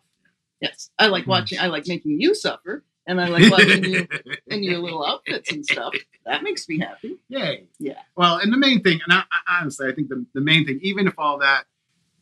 Yes, 0.62 0.90
I 0.98 1.08
like 1.08 1.28
watching. 1.28 1.60
I 1.60 1.68
like 1.68 1.86
making 1.86 2.22
you 2.22 2.34
suffer, 2.34 2.84
and 3.06 3.20
I 3.20 3.28
like 3.28 3.52
watching 3.52 3.84
you 3.84 4.08
in 4.48 4.64
your 4.64 4.80
little 4.80 5.06
outfits 5.06 5.52
and 5.52 5.66
stuff. 5.66 5.94
That 6.26 6.44
makes 6.44 6.68
me 6.70 6.80
happy. 6.80 7.18
Yay. 7.28 7.66
Yeah. 7.78 8.00
Well, 8.16 8.38
and 8.38 8.54
the 8.54 8.58
main 8.58 8.82
thing, 8.82 9.00
and 9.06 9.14
I, 9.14 9.24
I, 9.32 9.60
honestly, 9.62 9.88
I 9.88 9.94
think 9.94 10.08
the, 10.10 10.26
the 10.34 10.42
main 10.42 10.66
thing, 10.66 10.80
even 10.82 11.08
if 11.08 11.14
all 11.18 11.40
that 11.40 11.66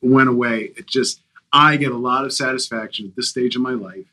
went 0.02 0.30
away, 0.30 0.74
it 0.76 0.88
just, 0.88 1.22
I 1.54 1.78
get 1.78 1.92
a 1.92 1.98
lot 1.98 2.26
of 2.26 2.34
satisfaction 2.34 3.06
at 3.06 3.16
this 3.16 3.30
stage 3.30 3.56
of 3.56 3.62
my 3.62 3.74
life 3.74 4.08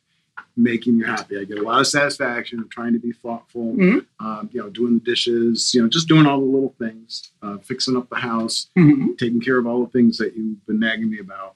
making 0.62 0.96
you 0.98 1.04
happy. 1.04 1.38
I 1.38 1.44
get 1.44 1.58
a 1.58 1.62
lot 1.62 1.80
of 1.80 1.86
satisfaction 1.86 2.58
of 2.60 2.68
trying 2.70 2.92
to 2.92 2.98
be 2.98 3.12
thoughtful, 3.12 3.74
Mhm. 3.76 4.06
um, 4.20 4.50
you 4.52 4.60
know, 4.60 4.68
doing 4.70 4.94
the 4.94 5.00
dishes, 5.00 5.72
you 5.74 5.82
know, 5.82 5.88
just 5.88 6.08
doing 6.08 6.26
all 6.26 6.38
the 6.40 6.46
little 6.46 6.74
things, 6.78 7.30
uh, 7.42 7.58
fixing 7.58 7.96
up 7.96 8.08
the 8.08 8.16
house, 8.16 8.68
Mm-hmm. 8.78 9.12
taking 9.18 9.40
care 9.40 9.58
of 9.58 9.66
all 9.66 9.84
the 9.84 9.90
things 9.90 10.18
that 10.18 10.36
you've 10.36 10.64
been 10.66 10.78
nagging 10.80 11.10
me 11.10 11.18
about 11.18 11.54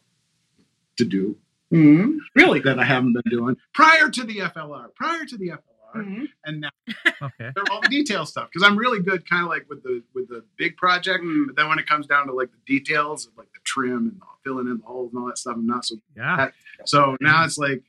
to 0.96 1.04
do 1.04 1.36
Mm-hmm. 1.72 2.18
Really? 2.36 2.60
that 2.60 2.78
I 2.78 2.84
haven't 2.84 3.14
been 3.14 3.22
doing 3.30 3.56
prior 3.72 4.08
to 4.08 4.22
the 4.22 4.40
FLR, 4.42 4.88
prior 4.94 5.24
to 5.24 5.36
the 5.36 5.50
FLR. 5.50 6.04
Mhm. 6.04 6.28
And 6.44 6.60
now 6.60 6.70
Okay. 7.22 7.50
they're 7.54 7.64
all 7.70 7.80
the 7.80 7.88
detail 7.88 8.26
stuff 8.26 8.48
because 8.52 8.62
I'm 8.68 8.76
really 8.76 9.00
good, 9.00 9.28
kind 9.28 9.42
of 9.44 9.48
like 9.48 9.68
with 9.68 9.82
the 9.82 10.02
with 10.12 10.28
the 10.28 10.44
big 10.56 10.76
project. 10.76 11.22
Mm. 11.24 11.46
But 11.46 11.56
then 11.56 11.68
when 11.68 11.78
it 11.78 11.86
comes 11.86 12.06
down 12.06 12.26
to 12.28 12.32
like 12.32 12.50
the 12.52 12.58
details 12.78 13.26
of 13.26 13.36
like 13.36 13.52
the 13.52 13.60
trim 13.64 13.98
and 14.08 14.20
the 14.20 14.26
filling 14.44 14.66
in 14.68 14.78
the 14.78 14.84
holes 14.84 15.12
and 15.12 15.20
all 15.20 15.26
that 15.28 15.38
stuff, 15.38 15.54
I'm 15.56 15.66
not 15.66 15.84
so. 15.84 15.96
Yeah. 16.16 16.50
So 16.84 17.16
now 17.20 17.44
it's 17.44 17.58
like 17.58 17.82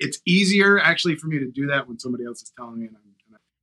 it's 0.00 0.18
easier 0.26 0.80
actually 0.80 1.14
for 1.16 1.26
me 1.28 1.38
to 1.38 1.46
do 1.46 1.66
that 1.66 1.86
when 1.86 1.98
somebody 1.98 2.24
else 2.24 2.42
is 2.42 2.52
telling 2.56 2.80
me. 2.80 2.86
And 2.86 2.96
I'm, 2.96 3.02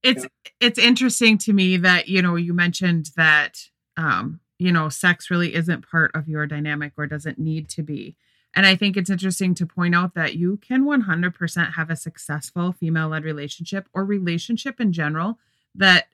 and 0.03 0.17
it's 0.17 0.27
it's 0.60 0.79
interesting 0.79 1.38
to 1.39 1.53
me 1.53 1.77
that 1.77 2.08
you 2.08 2.22
know 2.22 2.36
you 2.36 2.53
mentioned 2.53 3.10
that 3.17 3.58
um 3.98 4.39
you 4.60 4.72
know 4.72 4.89
sex 4.89 5.29
really 5.29 5.53
isn't 5.53 5.89
part 5.89 6.12
of 6.15 6.29
your 6.29 6.46
dynamic 6.46 6.94
or 6.98 7.08
doesn't 7.08 7.39
need 7.39 7.67
to 7.70 7.82
be 7.82 8.15
and 8.56 8.65
i 8.65 8.75
think 8.75 8.96
it's 8.96 9.10
interesting 9.10 9.56
to 9.56 9.65
point 9.65 9.96
out 9.96 10.13
that 10.13 10.36
you 10.36 10.58
can 10.58 10.86
100% 10.86 11.74
have 11.74 11.89
a 11.89 11.96
successful 11.96 12.72
female 12.72 13.10
led 13.10 13.24
relationship 13.24 13.89
or 13.94 14.06
relationship 14.06 14.79
in 14.79 14.94
general 14.94 15.39
that 15.75 16.08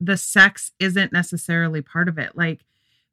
the 0.00 0.16
sex 0.16 0.72
isn't 0.80 1.12
necessarily 1.12 1.82
part 1.82 2.08
of 2.08 2.18
it 2.18 2.36
like 2.36 2.64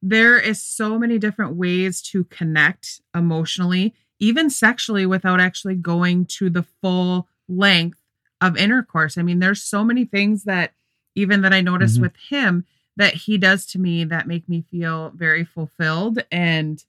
there 0.02 0.38
is 0.38 0.62
so 0.62 1.00
many 1.00 1.18
different 1.18 1.56
ways 1.56 2.02
to 2.02 2.24
connect 2.26 3.02
emotionally 3.16 3.94
even 4.20 4.50
sexually 4.50 5.06
without 5.06 5.40
actually 5.40 5.76
going 5.76 6.26
to 6.26 6.50
the 6.50 6.64
full 6.64 7.28
length 7.48 8.00
of 8.42 8.58
intercourse. 8.58 9.18
I 9.18 9.22
mean, 9.24 9.40
there's 9.40 9.62
so 9.62 9.84
many 9.84 10.06
things 10.06 10.44
that 10.44 10.74
even 11.16 11.42
that 11.42 11.54
I 11.54 11.62
notice 11.62 11.98
Mhm. 11.98 12.02
with 12.02 12.16
him 12.30 12.66
that 12.98 13.14
he 13.14 13.38
does 13.38 13.66
to 13.68 13.80
me 13.80 14.04
that 14.06 14.28
make 14.28 14.48
me 14.48 14.62
feel 14.70 15.10
very 15.12 15.44
fulfilled 15.44 16.20
and 16.32 16.84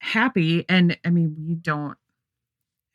happy. 0.00 0.64
And 0.68 0.98
I 1.04 1.10
mean, 1.10 1.34
we 1.46 1.54
don't, 1.54 1.96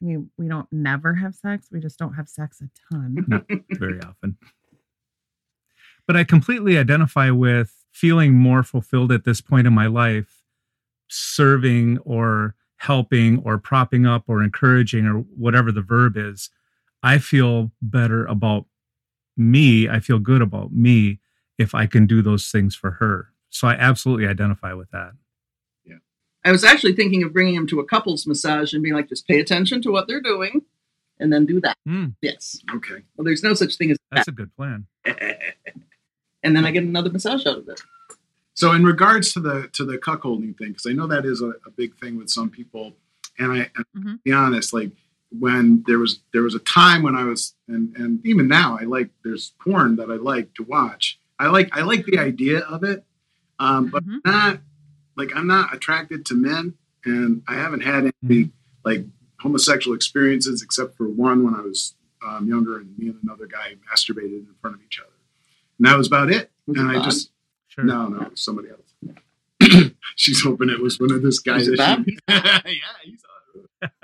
I 0.02 0.06
mean, 0.06 0.30
we 0.38 0.48
don't 0.48 0.72
never 0.72 1.16
have 1.16 1.34
sex. 1.36 1.68
We 1.72 1.80
just 1.80 1.98
don't 1.98 2.14
have 2.14 2.30
sex 2.30 2.62
a 2.62 2.70
ton. 2.94 3.26
Not 3.28 3.46
very 3.72 4.00
often. 4.02 4.38
But 6.06 6.16
I 6.16 6.24
completely 6.24 6.78
identify 6.78 7.32
with 7.32 7.84
feeling 7.92 8.34
more 8.36 8.64
fulfilled 8.64 9.12
at 9.12 9.24
this 9.26 9.42
point 9.42 9.66
in 9.68 9.74
my 9.74 9.88
life, 9.88 10.44
serving 11.08 11.98
or 12.00 12.56
helping 12.78 13.40
or 13.40 13.58
propping 13.58 14.06
up 14.06 14.24
or 14.28 14.44
encouraging 14.44 15.06
or 15.06 15.20
whatever 15.36 15.72
the 15.72 15.82
verb 15.82 16.16
is. 16.16 16.50
I 17.04 17.18
feel 17.18 17.72
better 17.82 18.26
about 18.26 18.66
me. 19.36 19.88
I 19.90 20.00
feel 20.00 20.20
good 20.20 20.42
about 20.42 20.72
me 20.72 21.20
if 21.58 21.74
I 21.76 21.86
can 21.86 22.06
do 22.06 22.22
those 22.22 22.50
things 22.50 22.76
for 22.76 22.92
her. 22.92 23.30
So 23.50 23.68
I 23.68 23.74
absolutely 23.74 24.28
identify 24.28 24.74
with 24.74 24.92
that. 24.92 25.12
Yeah. 25.86 25.98
I 26.46 26.52
was 26.52 26.64
actually 26.64 26.94
thinking 26.94 27.24
of 27.24 27.34
bringing 27.34 27.56
him 27.56 27.68
to 27.68 27.80
a 27.80 27.86
couples 27.86 28.28
massage 28.28 28.74
and 28.74 28.84
being 28.84 28.96
like, 28.96 29.10
just 29.10 29.28
pay 29.28 29.40
attention 29.40 29.82
to 29.84 29.92
what 29.92 30.08
they're 30.08 30.22
doing 30.22 30.62
and 31.20 31.32
then 31.34 31.46
do 31.46 31.60
that. 31.62 31.78
Mm, 31.88 32.16
Yes. 32.22 32.60
Okay. 32.76 33.04
Well, 33.16 33.26
there's 33.26 33.44
no 33.44 33.54
such 33.54 33.76
thing 33.76 33.92
as 33.92 33.98
that's 34.12 34.28
a 34.28 34.32
good 34.32 34.56
plan. 34.56 34.86
and 35.06 36.56
then 36.56 36.66
I 36.66 36.72
get 36.72 36.84
another 36.84 37.10
massage 37.10 37.46
out 37.46 37.58
of 37.58 37.70
it. 37.70 37.82
So 38.58 38.72
in 38.74 38.84
regards 38.84 39.34
to 39.34 39.40
the 39.40 39.70
to 39.74 39.86
the 39.86 40.00
cuckolding 40.00 40.58
thing, 40.58 40.70
because 40.70 40.88
I 40.88 40.94
know 40.94 41.06
that 41.06 41.26
is 41.26 41.44
a, 41.44 41.50
a 41.68 41.70
big 41.76 41.96
thing 42.00 42.18
with 42.18 42.28
some 42.32 42.50
people, 42.50 42.94
and 43.38 43.52
I 43.52 43.70
and 43.76 43.86
Mhm. 43.96 44.20
be 44.24 44.32
honest, 44.32 44.74
like 44.74 44.92
when 45.30 45.84
there 45.86 46.00
was 46.00 46.22
there 46.34 46.42
was 46.42 46.56
a 46.56 46.60
time 46.60 47.04
when 47.04 47.16
I 47.16 47.24
was 47.26 47.54
and 47.68 47.96
and 47.96 48.26
even 48.26 48.48
now 48.48 48.76
I 48.82 48.86
like 48.86 49.12
there's 49.24 49.54
porn 49.64 49.96
that 49.98 50.10
I 50.10 50.16
like 50.16 50.56
to 50.56 50.64
watch. 50.64 51.20
I 51.38 51.50
like 51.50 51.70
I 51.78 51.82
like 51.84 52.08
the 52.08 52.18
idea 52.18 52.62
of 52.62 52.84
it, 52.84 53.06
um, 53.60 53.90
but 53.92 54.04
Mhm. 54.04 54.22
not 54.26 54.60
like 55.16 55.30
I'm 55.36 55.46
not 55.46 55.72
attracted 55.76 56.26
to 56.26 56.34
men, 56.34 56.74
and 57.06 57.44
I 57.48 57.54
haven't 57.54 57.82
had 57.82 58.06
any 58.24 58.46
Mhm. 58.46 58.52
like 58.84 59.06
homosexual 59.40 59.96
experiences 59.96 60.64
except 60.64 60.98
for 60.98 61.08
one 61.08 61.44
when 61.44 61.54
I 61.54 61.62
was 61.62 61.94
um, 62.26 62.48
younger 62.48 62.80
and 62.80 62.98
me 62.98 63.10
and 63.10 63.20
another 63.22 63.46
guy 63.46 63.76
masturbated 63.88 64.48
in 64.50 64.56
front 64.62 64.78
of 64.78 64.82
each 64.82 65.00
other, 65.00 65.14
and 65.78 65.86
that 65.88 65.96
was 65.96 66.08
about 66.08 66.32
it. 66.32 66.50
And 66.66 66.90
I 66.90 67.00
just 67.04 67.30
Sure. 67.78 67.86
no, 67.86 68.08
no, 68.08 68.32
somebody 68.34 68.70
else. 68.70 69.92
She's 70.16 70.42
hoping 70.44 70.70
it 70.70 70.82
was 70.82 71.00
one 71.00 71.12
of 71.12 71.22
this 71.22 71.40
guys. 71.40 71.68
That 71.68 72.04
she- 72.06 72.18
yeah, 72.28 72.62
he's 73.04 73.24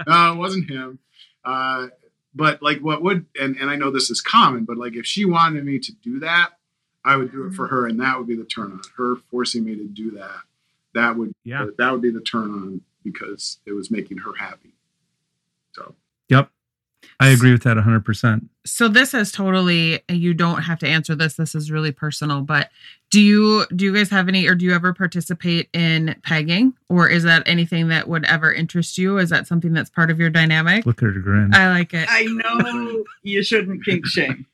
no, 0.08 0.34
it 0.34 0.38
wasn't 0.38 0.70
him. 0.70 1.00
Uh, 1.44 1.88
but 2.36 2.62
like, 2.62 2.80
what 2.80 3.01
would 3.01 3.25
and 3.39 3.56
and 3.58 3.70
I 3.70 3.75
know 3.75 3.89
this 3.92 4.10
is 4.12 4.22
common, 4.22 4.65
but 4.65 4.77
like, 4.77 4.96
if 4.96 5.06
she 5.06 5.25
wanted 5.25 5.65
me 5.65 5.80
to 5.80 5.92
do 6.03 6.20
that, 6.20 6.51
I 7.03 7.15
would 7.18 7.32
do 7.32 7.46
it 7.46 7.53
for 7.53 7.68
her, 7.68 7.88
and 7.88 8.00
that 8.00 8.18
would 8.18 8.27
be 8.27 8.36
the 8.36 8.44
turn 8.46 8.72
on. 8.72 8.82
Her 8.98 9.15
forcing 9.32 9.63
me 9.63 9.75
to 9.75 9.86
do 9.88 10.12
that, 10.12 10.38
that 10.94 11.15
would 11.18 11.34
Yeah. 11.44 11.65
that 11.77 11.92
would 11.92 12.01
be 12.01 12.12
the 12.12 12.22
turn 12.22 12.51
on 12.51 12.82
because 13.03 13.58
it 13.65 13.74
was 13.74 13.89
making 13.92 14.20
her 14.20 14.34
happy. 14.38 14.74
So 17.03 17.10
Yep. 17.25 17.29
I 17.29 17.33
agree 17.33 17.51
with 17.51 17.63
that 17.63 17.77
100%. 17.77 18.50
so 18.65 18.88
this 18.88 19.13
is 19.13 19.31
totally 19.31 20.01
you 20.10 20.33
don't 20.33 20.62
have 20.63 20.79
to 20.79 20.88
answer 20.88 21.15
this 21.15 21.36
this 21.36 21.53
is 21.55 21.72
really 21.72 21.91
personal 21.91 22.41
but 22.41 22.69
do 23.12 23.22
you 23.22 23.65
do 23.75 23.86
you 23.86 23.93
guys 23.93 24.10
have 24.10 24.27
any 24.27 24.45
or 24.48 24.55
do 24.55 24.65
you 24.65 24.74
ever 24.74 24.93
participate 24.93 25.69
in 25.74 26.15
pegging 26.24 26.74
or 26.89 27.07
is 27.07 27.24
that 27.24 27.43
anything 27.45 27.88
that 27.89 28.07
would 28.10 28.25
ever 28.25 28.51
interest 28.51 28.98
you 28.98 29.17
is 29.19 29.29
that 29.29 29.48
something 29.48 29.74
that's 29.74 29.89
part 29.89 30.10
of 30.12 30.19
your 30.19 30.29
dynamic 30.29 30.86
Look 30.86 31.01
at 31.03 31.13
her 31.13 31.19
grin. 31.19 31.53
i 31.53 31.69
like 31.69 31.93
it 31.93 32.07
I 32.10 32.24
know 32.24 33.03
you 33.22 33.43
shouldn't 33.43 33.86
kink 33.86 34.05
shame, 34.05 34.45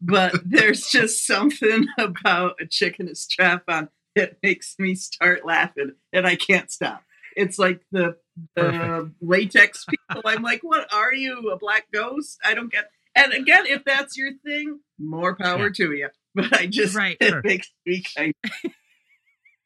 but 0.00 0.34
there's 0.44 0.86
just 0.90 1.26
something 1.26 1.86
about 1.98 2.56
a 2.60 2.66
chick 2.66 2.98
in 3.00 3.08
a 3.08 3.14
strap 3.14 3.62
on 3.68 3.88
that 4.16 4.36
makes 4.42 4.74
me 4.78 4.94
start 4.94 5.44
laughing 5.46 5.92
and 6.12 6.26
I 6.26 6.36
can't 6.36 6.70
stop. 6.70 7.02
It's 7.36 7.58
like 7.58 7.80
the 7.90 8.16
the 8.56 9.10
latex 9.20 9.84
people. 9.84 10.22
I'm 10.24 10.42
like, 10.42 10.60
what 10.62 10.92
are 10.92 11.12
you, 11.12 11.50
a 11.50 11.58
black 11.58 11.86
ghost? 11.92 12.38
I 12.44 12.54
don't 12.54 12.70
get. 12.70 12.90
And 13.14 13.32
again, 13.32 13.66
if 13.66 13.84
that's 13.84 14.16
your 14.16 14.32
thing, 14.44 14.80
more 14.98 15.36
power 15.36 15.66
Yeah. 15.66 15.86
to 15.86 15.92
you. 15.92 16.08
But 16.36 16.52
I 16.52 16.66
just 16.66 16.96
Right. 16.96 17.16
it 17.20 17.28
Sure. 17.30 17.40
makes 17.44 17.70
me 17.86 18.02
kind. 18.16 18.34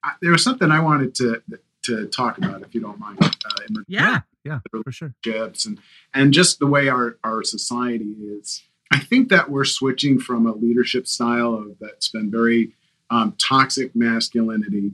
I, 0.05 0.13
there 0.23 0.31
was 0.33 0.45
something 0.45 0.71
I 0.71 0.81
wanted 0.81 1.15
to 1.17 1.43
to 1.85 2.07
talk 2.09 2.37
about, 2.39 2.61
if 2.63 2.75
you 2.75 2.81
don't 2.83 2.99
mind. 2.99 3.19
Uh, 3.23 3.31
in 3.69 3.85
yeah 3.89 4.21
Yeah, 4.45 4.61
for 4.71 4.93
sure. 4.93 5.15
and 5.25 5.79
and 6.13 6.33
just 6.33 6.59
the 6.59 6.67
way 6.67 6.89
our 6.89 7.17
our 7.25 7.43
society 7.43 8.05
is 8.39 8.63
i 8.91 8.99
think 8.99 9.29
that 9.31 9.51
we're 9.51 9.65
switching 9.65 10.19
from 10.19 10.47
a 10.47 10.53
leadership 10.55 11.07
style 11.07 11.55
of 11.55 11.77
that's 11.81 12.09
been 12.09 12.31
very 12.31 12.73
um, 13.11 13.35
toxic 13.39 13.95
masculinity 13.97 14.93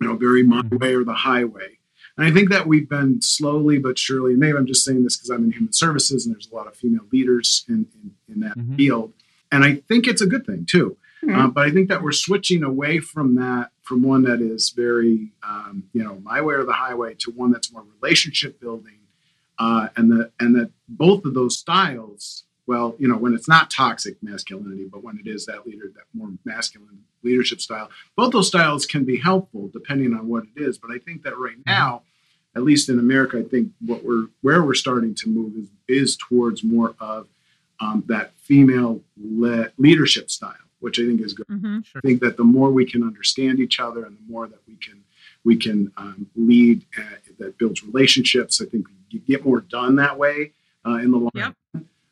you 0.00 0.06
know 0.06 0.16
very 0.16 0.42
my 0.42 0.62
Mhm. 0.62 0.80
way 0.80 0.94
or 0.94 1.04
the 1.04 1.14
highway 1.14 1.77
and 2.18 2.26
i 2.26 2.30
think 2.30 2.50
that 2.50 2.66
we've 2.66 2.88
been 2.88 3.22
slowly 3.22 3.78
but 3.78 3.98
surely 3.98 4.32
and 4.32 4.40
maybe 4.40 4.58
i'm 4.58 4.66
just 4.66 4.84
saying 4.84 5.02
this 5.04 5.16
because 5.16 5.30
i'm 5.30 5.44
in 5.44 5.52
human 5.52 5.72
services 5.72 6.26
and 6.26 6.34
there's 6.34 6.48
a 6.50 6.54
lot 6.54 6.66
of 6.66 6.76
female 6.76 7.06
leaders 7.12 7.64
in 7.68 7.86
in, 8.02 8.10
in 8.34 8.40
that 8.40 8.56
Mhm. 8.58 8.76
field 8.76 9.12
and 9.50 9.64
i 9.64 9.76
think 9.88 10.06
it's 10.06 10.20
a 10.20 10.26
good 10.26 10.44
thing 10.44 10.66
too 10.66 10.96
Mhm. 11.24 11.36
uh, 11.36 11.48
but 11.48 11.66
I 11.66 11.72
think 11.72 11.88
that 11.88 12.00
we're 12.00 12.12
switching 12.12 12.62
away 12.62 13.00
from 13.00 13.34
that, 13.34 13.72
from 13.82 14.04
one 14.04 14.22
that 14.22 14.40
is 14.40 14.70
very, 14.70 15.32
um, 15.42 15.82
you 15.92 16.04
know, 16.04 16.20
my 16.22 16.40
way 16.40 16.54
or 16.54 16.62
the 16.62 16.74
highway, 16.74 17.16
to 17.18 17.32
one 17.32 17.50
that's 17.50 17.72
more 17.72 17.84
relationship 18.00 18.60
building, 18.60 19.00
uh, 19.58 19.88
and 19.96 20.12
that 20.12 20.30
and 20.38 20.54
that 20.54 20.70
both 20.88 21.24
of 21.24 21.34
those 21.34 21.58
styles, 21.58 22.44
well, 22.68 22.94
you 22.98 23.08
know, 23.08 23.16
when 23.16 23.32
it's 23.32 23.48
not 23.48 23.70
toxic 23.70 24.22
masculinity, 24.22 24.86
but 24.92 25.02
when 25.02 25.18
it 25.18 25.26
is 25.26 25.46
that 25.46 25.66
leader, 25.66 25.90
that 25.94 26.04
more 26.12 26.28
masculine 26.44 27.02
leadership 27.22 27.62
style, 27.62 27.88
both 28.14 28.30
those 28.32 28.48
styles 28.48 28.84
can 28.84 29.04
be 29.04 29.16
helpful 29.18 29.70
depending 29.72 30.12
on 30.12 30.28
what 30.28 30.44
it 30.44 30.62
is. 30.62 30.76
But 30.76 30.90
I 30.90 30.98
think 30.98 31.22
that 31.22 31.36
right 31.38 31.56
now, 31.64 32.02
at 32.54 32.62
least 32.62 32.90
in 32.90 32.98
America, 32.98 33.38
I 33.38 33.42
think 33.42 33.72
what 33.80 34.04
we're 34.04 34.26
where 34.42 34.62
we're 34.62 34.74
starting 34.74 35.14
to 35.16 35.30
move 35.30 35.56
is 35.56 35.68
is 35.88 36.16
towards 36.16 36.62
more 36.62 36.94
of 37.00 37.26
um, 37.80 38.04
that 38.08 38.32
female 38.36 39.00
le- 39.16 39.70
leadership 39.78 40.30
style, 40.30 40.54
which 40.80 41.00
I 41.00 41.06
think 41.06 41.22
is 41.22 41.32
good. 41.32 41.46
hmm 41.48 41.78
I 41.96 42.00
think 42.00 42.20
that 42.20 42.36
the 42.36 42.44
more 42.44 42.70
we 42.70 42.84
can 42.84 43.02
understand 43.02 43.60
each 43.60 43.80
other 43.80 44.04
and 44.04 44.18
the 44.18 44.32
more 44.32 44.46
that 44.46 44.60
we 44.68 44.76
can 44.76 45.04
we 45.42 45.56
can 45.56 45.90
um, 45.96 46.26
lead 46.36 46.84
uh, 46.98 47.16
that 47.38 47.56
builds 47.56 47.82
relationships, 47.82 48.60
I 48.60 48.66
think 48.66 48.86
you 49.08 49.20
get 49.20 49.46
more 49.46 49.60
done 49.62 49.96
that 49.96 50.18
way 50.18 50.52
uh, 50.86 50.96
in 50.96 51.10
the 51.12 51.18
long 51.18 51.30
Yep. 51.34 51.54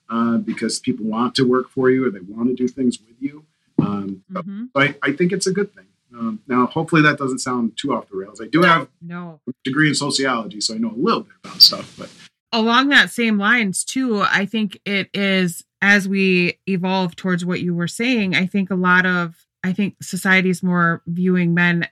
Uh, 0.08 0.38
because 0.38 0.78
people 0.78 1.06
want 1.06 1.34
to 1.36 1.48
work 1.48 1.68
for 1.70 1.90
you 1.90 2.06
or 2.06 2.10
they 2.10 2.20
want 2.20 2.48
to 2.48 2.54
do 2.54 2.68
things 2.68 2.98
with 3.00 3.16
you. 3.20 3.44
Um, 3.78 4.22
so 4.32 4.42
hmm 4.42 4.64
I, 4.74 4.94
I 5.02 5.12
think 5.12 5.32
it's 5.32 5.46
a 5.46 5.52
good 5.52 5.74
thing. 5.74 5.86
Um, 6.16 6.40
now, 6.46 6.66
hopefully, 6.66 7.02
that 7.02 7.18
doesn't 7.18 7.40
sound 7.40 7.76
too 7.76 7.92
off 7.92 8.08
the 8.08 8.16
rails. 8.16 8.40
I 8.40 8.46
do 8.46 8.62
have 8.62 8.88
no 9.02 9.40
a 9.46 9.52
degree 9.64 9.88
in 9.88 9.94
sociology, 9.94 10.60
so 10.60 10.74
I 10.74 10.78
know 10.78 10.90
a 10.90 10.96
little 10.96 11.22
bit 11.22 11.32
about 11.44 11.60
stuff. 11.60 11.94
But 11.98 12.08
along 12.52 12.88
that 12.88 13.10
same 13.10 13.38
lines 13.38 13.84
too 13.84 14.22
i 14.30 14.46
think 14.46 14.80
it 14.84 15.08
is 15.12 15.64
as 15.82 16.08
we 16.08 16.58
evolve 16.66 17.16
towards 17.16 17.44
what 17.44 17.60
you 17.60 17.74
were 17.74 17.88
saying 17.88 18.34
i 18.34 18.46
think 18.46 18.70
a 18.70 18.74
lot 18.74 19.04
of 19.04 19.46
i 19.64 19.72
think 19.72 19.94
society's 20.02 20.62
more 20.62 21.02
viewing 21.06 21.54
men 21.54 21.86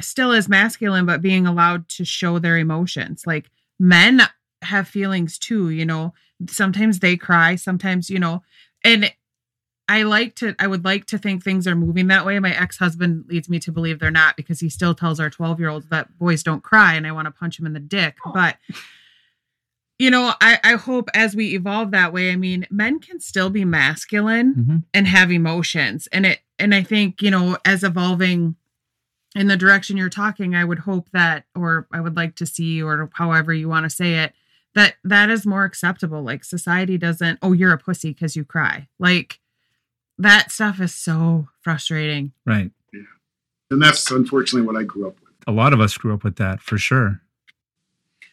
still 0.00 0.32
as 0.32 0.48
masculine 0.48 1.06
but 1.06 1.22
being 1.22 1.46
allowed 1.46 1.88
to 1.88 2.04
show 2.04 2.38
their 2.38 2.58
emotions 2.58 3.24
like 3.26 3.50
men 3.80 4.20
have 4.62 4.86
feelings 4.86 5.38
too 5.38 5.70
you 5.70 5.84
know 5.84 6.12
sometimes 6.48 6.98
they 7.00 7.16
cry 7.16 7.56
sometimes 7.56 8.10
you 8.10 8.18
know 8.18 8.42
and 8.84 9.12
i 9.88 10.02
like 10.02 10.34
to 10.34 10.54
i 10.58 10.66
would 10.66 10.84
like 10.84 11.06
to 11.06 11.16
think 11.18 11.42
things 11.42 11.66
are 11.66 11.74
moving 11.76 12.08
that 12.08 12.26
way. 12.26 12.38
My 12.38 12.54
ex-husband 12.54 13.24
leads 13.28 13.48
me 13.48 13.58
to 13.60 13.72
believe 13.72 13.98
they're 13.98 14.10
not 14.10 14.36
because 14.36 14.60
he 14.60 14.68
still 14.68 14.94
tells 14.94 15.18
our 15.20 15.30
12 15.30 15.60
year 15.60 15.68
olds 15.68 15.86
that 15.88 16.18
boys 16.18 16.42
don't 16.42 16.62
cry 16.62 16.94
and 16.94 17.06
i 17.06 17.12
want 17.12 17.26
to 17.26 17.30
punch 17.30 17.58
him 17.58 17.66
in 17.66 17.72
the 17.72 17.80
dick. 17.80 18.16
But 18.34 18.56
you 19.98 20.10
know 20.10 20.34
I, 20.40 20.58
I 20.62 20.72
hope 20.74 21.08
as 21.14 21.34
we 21.34 21.54
evolve 21.54 21.90
that 21.92 22.12
way 22.12 22.30
i 22.30 22.36
mean 22.36 22.66
men 22.70 22.98
can 23.00 23.20
still 23.20 23.48
be 23.50 23.64
masculine 23.64 24.54
Mhm. 24.54 24.82
and 24.92 25.06
have 25.06 25.30
emotions. 25.30 26.06
And 26.12 26.26
it 26.26 26.40
and 26.58 26.74
i 26.74 26.82
think 26.82 27.22
you 27.22 27.30
know 27.30 27.56
as 27.64 27.82
evolving 27.84 28.56
in 29.34 29.46
the 29.48 29.56
direction 29.56 29.96
you're 29.96 30.08
talking 30.08 30.54
i 30.54 30.64
would 30.64 30.80
hope 30.80 31.08
that 31.12 31.44
or 31.54 31.86
i 31.92 32.00
would 32.00 32.16
like 32.16 32.34
to 32.36 32.46
see 32.46 32.82
or 32.82 33.08
however 33.14 33.52
you 33.54 33.68
want 33.68 33.84
to 33.84 33.90
say 33.90 34.14
it 34.24 34.32
that 34.76 34.94
that 35.02 35.28
is 35.30 35.44
more 35.44 35.64
acceptable 35.64 36.22
like 36.22 36.44
society 36.44 36.96
doesn't 36.96 37.40
oh 37.42 37.52
you're 37.52 37.72
a 37.72 37.78
pussy 37.78 38.10
because 38.12 38.36
you 38.36 38.44
cry 38.44 38.86
like 39.00 39.40
that 40.18 40.52
stuff 40.52 40.80
is 40.80 40.94
so 40.94 41.48
frustrating 41.60 42.32
Right. 42.46 42.70
Yeah. 42.92 43.00
And 43.72 43.82
that's 43.82 44.08
unfortunately 44.12 44.66
what 44.66 44.76
I 44.80 44.84
grew 44.84 45.08
up 45.08 45.16
with. 45.20 45.34
A 45.48 45.52
lot 45.52 45.72
of 45.72 45.80
us 45.80 45.96
grew 45.98 46.14
up 46.14 46.22
with 46.22 46.36
that 46.36 46.60
for 46.60 46.78
sure. 46.78 47.20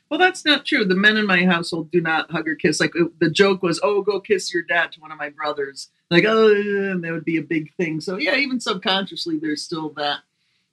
Well, 0.10 0.20
that's 0.20 0.46
not 0.46 0.64
true. 0.66 0.86
The 0.86 0.94
men 0.96 1.18
in 1.18 1.26
my 1.26 1.44
household 1.44 1.90
do 1.92 2.00
not 2.00 2.30
hug 2.30 2.48
or 2.48 2.54
kiss. 2.56 2.80
Like 2.80 2.94
the 3.20 3.32
joke 3.32 3.64
was, 3.64 3.80
"Oh, 3.82 4.04
go 4.04 4.20
kiss 4.20 4.54
your 4.54 4.62
dad" 4.62 4.92
to 4.92 5.00
one 5.00 5.12
of 5.12 5.18
my 5.18 5.30
brothers. 5.30 5.90
Like, 6.12 6.24
oh, 6.28 6.54
and 6.54 7.04
that 7.04 7.12
would 7.12 7.26
be 7.26 7.38
a 7.38 7.42
big 7.42 7.74
thing. 7.76 8.00
So 8.00 8.18
yeah, 8.18 8.36
even 8.36 8.60
subconsciously, 8.60 9.40
there's 9.40 9.64
still 9.64 9.90
that. 9.98 10.20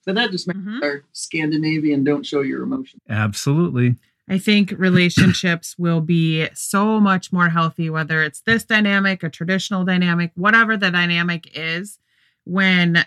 But 0.05 0.17
that 0.17 0.31
just 0.31 0.47
makes 0.47 0.61
Mhm. 0.61 0.83
our 0.83 1.05
Scandinavian 1.13 2.05
don't 2.05 2.27
show 2.27 2.43
your 2.43 2.63
emotion. 2.63 3.01
Absolutely. 3.09 3.97
I 4.31 4.39
think 4.39 4.73
relationships 4.79 5.77
will 5.79 6.01
be 6.01 6.49
so 6.55 7.01
much 7.01 7.33
more 7.33 7.51
healthy, 7.51 7.91
whether 7.91 8.23
it's 8.23 8.41
this 8.41 8.65
dynamic, 8.65 9.23
a 9.23 9.29
traditional 9.29 9.85
dynamic, 9.85 10.31
whatever 10.37 10.77
the 10.77 10.91
dynamic 10.91 11.51
is. 11.55 11.99
when 12.45 13.05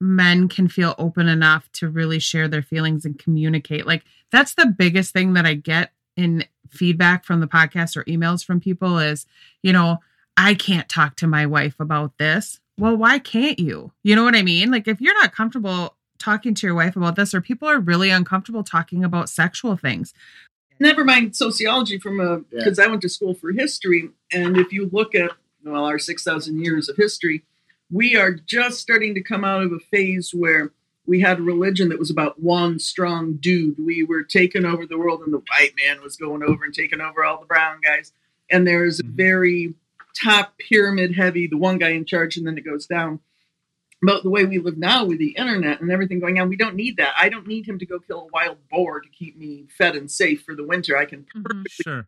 men 0.00 0.48
can 0.48 0.68
feel 0.68 0.94
open 0.98 1.28
enough 1.28 1.70
to 1.72 1.88
really 1.88 2.18
share 2.18 2.48
their 2.48 2.62
feelings 2.62 3.04
and 3.04 3.18
communicate. 3.18 3.86
Like 3.86 4.04
that's 4.30 4.54
the 4.54 4.66
biggest 4.66 5.12
thing 5.12 5.34
that 5.34 5.46
I 5.46 5.54
get 5.54 5.92
in 6.16 6.44
feedback 6.68 7.24
from 7.24 7.40
the 7.40 7.46
podcast 7.46 7.96
or 7.96 8.04
emails 8.04 8.44
from 8.44 8.60
people 8.60 8.98
is, 8.98 9.26
you 9.62 9.72
know, 9.72 9.98
I 10.36 10.54
can't 10.54 10.88
talk 10.88 11.16
to 11.16 11.26
my 11.26 11.46
wife 11.46 11.78
about 11.80 12.18
this. 12.18 12.60
Well, 12.76 12.96
why 12.96 13.18
can't 13.20 13.58
you? 13.58 13.92
You 14.02 14.16
know 14.16 14.24
what 14.24 14.34
I 14.34 14.42
mean? 14.42 14.70
Like 14.70 14.88
if 14.88 15.00
you're 15.00 15.14
not 15.14 15.34
comfortable 15.34 15.96
talking 16.18 16.54
to 16.54 16.66
your 16.66 16.74
wife 16.74 16.96
about 16.96 17.16
this 17.16 17.34
or 17.34 17.40
people 17.40 17.68
are 17.68 17.78
really 17.78 18.10
uncomfortable 18.10 18.64
talking 18.64 19.04
about 19.04 19.28
sexual 19.28 19.76
things. 19.76 20.14
Never 20.80 21.04
mind 21.04 21.36
sociology 21.36 21.98
from 21.98 22.20
a 22.20 22.38
Yeah. 22.38 22.42
because 22.64 22.78
I 22.78 22.86
went 22.86 23.02
to 23.02 23.08
school 23.08 23.34
for 23.34 23.52
history, 23.52 24.10
and 24.32 24.56
if 24.56 24.72
you 24.72 24.88
look 24.92 25.14
at 25.14 25.30
well 25.64 25.84
our 25.84 25.98
six 25.98 26.22
thousand 26.24 26.60
years 26.64 26.88
of 26.88 26.96
history, 26.96 27.44
we 27.90 28.16
are 28.16 28.32
just 28.32 28.80
starting 28.80 29.14
to 29.14 29.22
come 29.22 29.44
out 29.44 29.62
of 29.62 29.72
a 29.72 29.78
phase 29.78 30.32
where 30.34 30.72
we 31.06 31.20
had 31.20 31.38
a 31.38 31.42
religion 31.42 31.90
that 31.90 31.98
was 31.98 32.10
about 32.10 32.40
one 32.42 32.78
strong 32.78 33.34
dude. 33.34 33.76
We 33.78 34.04
were 34.04 34.22
taking 34.24 34.64
over 34.64 34.86
the 34.86 34.98
world, 34.98 35.20
and 35.22 35.32
the 35.32 35.42
white 35.50 35.72
man 35.84 36.02
was 36.02 36.16
going 36.16 36.42
over 36.42 36.64
and 36.64 36.72
taking 36.74 37.00
over 37.00 37.24
all 37.24 37.38
the 37.40 37.46
brown 37.46 37.80
guys. 37.82 38.12
And 38.50 38.66
there's 38.66 39.00
a 39.00 39.04
Mhm. 39.04 39.14
very 39.16 39.74
top 40.20 40.56
pyramid 40.58 41.14
heavy, 41.14 41.46
the 41.46 41.56
one 41.58 41.78
guy 41.78 41.90
in 41.90 42.04
charge, 42.04 42.36
and 42.36 42.46
then 42.46 42.56
it 42.56 42.64
goes 42.64 42.86
down. 42.86 43.20
But 44.04 44.22
the 44.22 44.30
way 44.30 44.44
we 44.44 44.58
live 44.58 44.76
now 44.76 45.04
with 45.04 45.18
the 45.18 45.30
internet 45.30 45.80
and 45.80 45.90
everything 45.90 46.20
going 46.20 46.38
on, 46.38 46.48
we 46.48 46.56
don't 46.56 46.74
need 46.74 46.96
that. 46.98 47.14
I 47.18 47.28
don't 47.28 47.46
need 47.46 47.66
him 47.66 47.78
to 47.78 47.86
go 47.86 47.98
kill 48.00 48.22
a 48.22 48.26
wild 48.26 48.58
boar 48.70 49.00
to 49.00 49.08
keep 49.08 49.36
me 49.38 49.66
fed 49.76 49.96
and 49.96 50.10
safe 50.10 50.42
for 50.42 50.54
the 50.54 50.64
winter. 50.64 50.96
I 50.96 51.04
can 51.06 51.24
perfectly 51.32 51.70
Sure. 51.70 52.06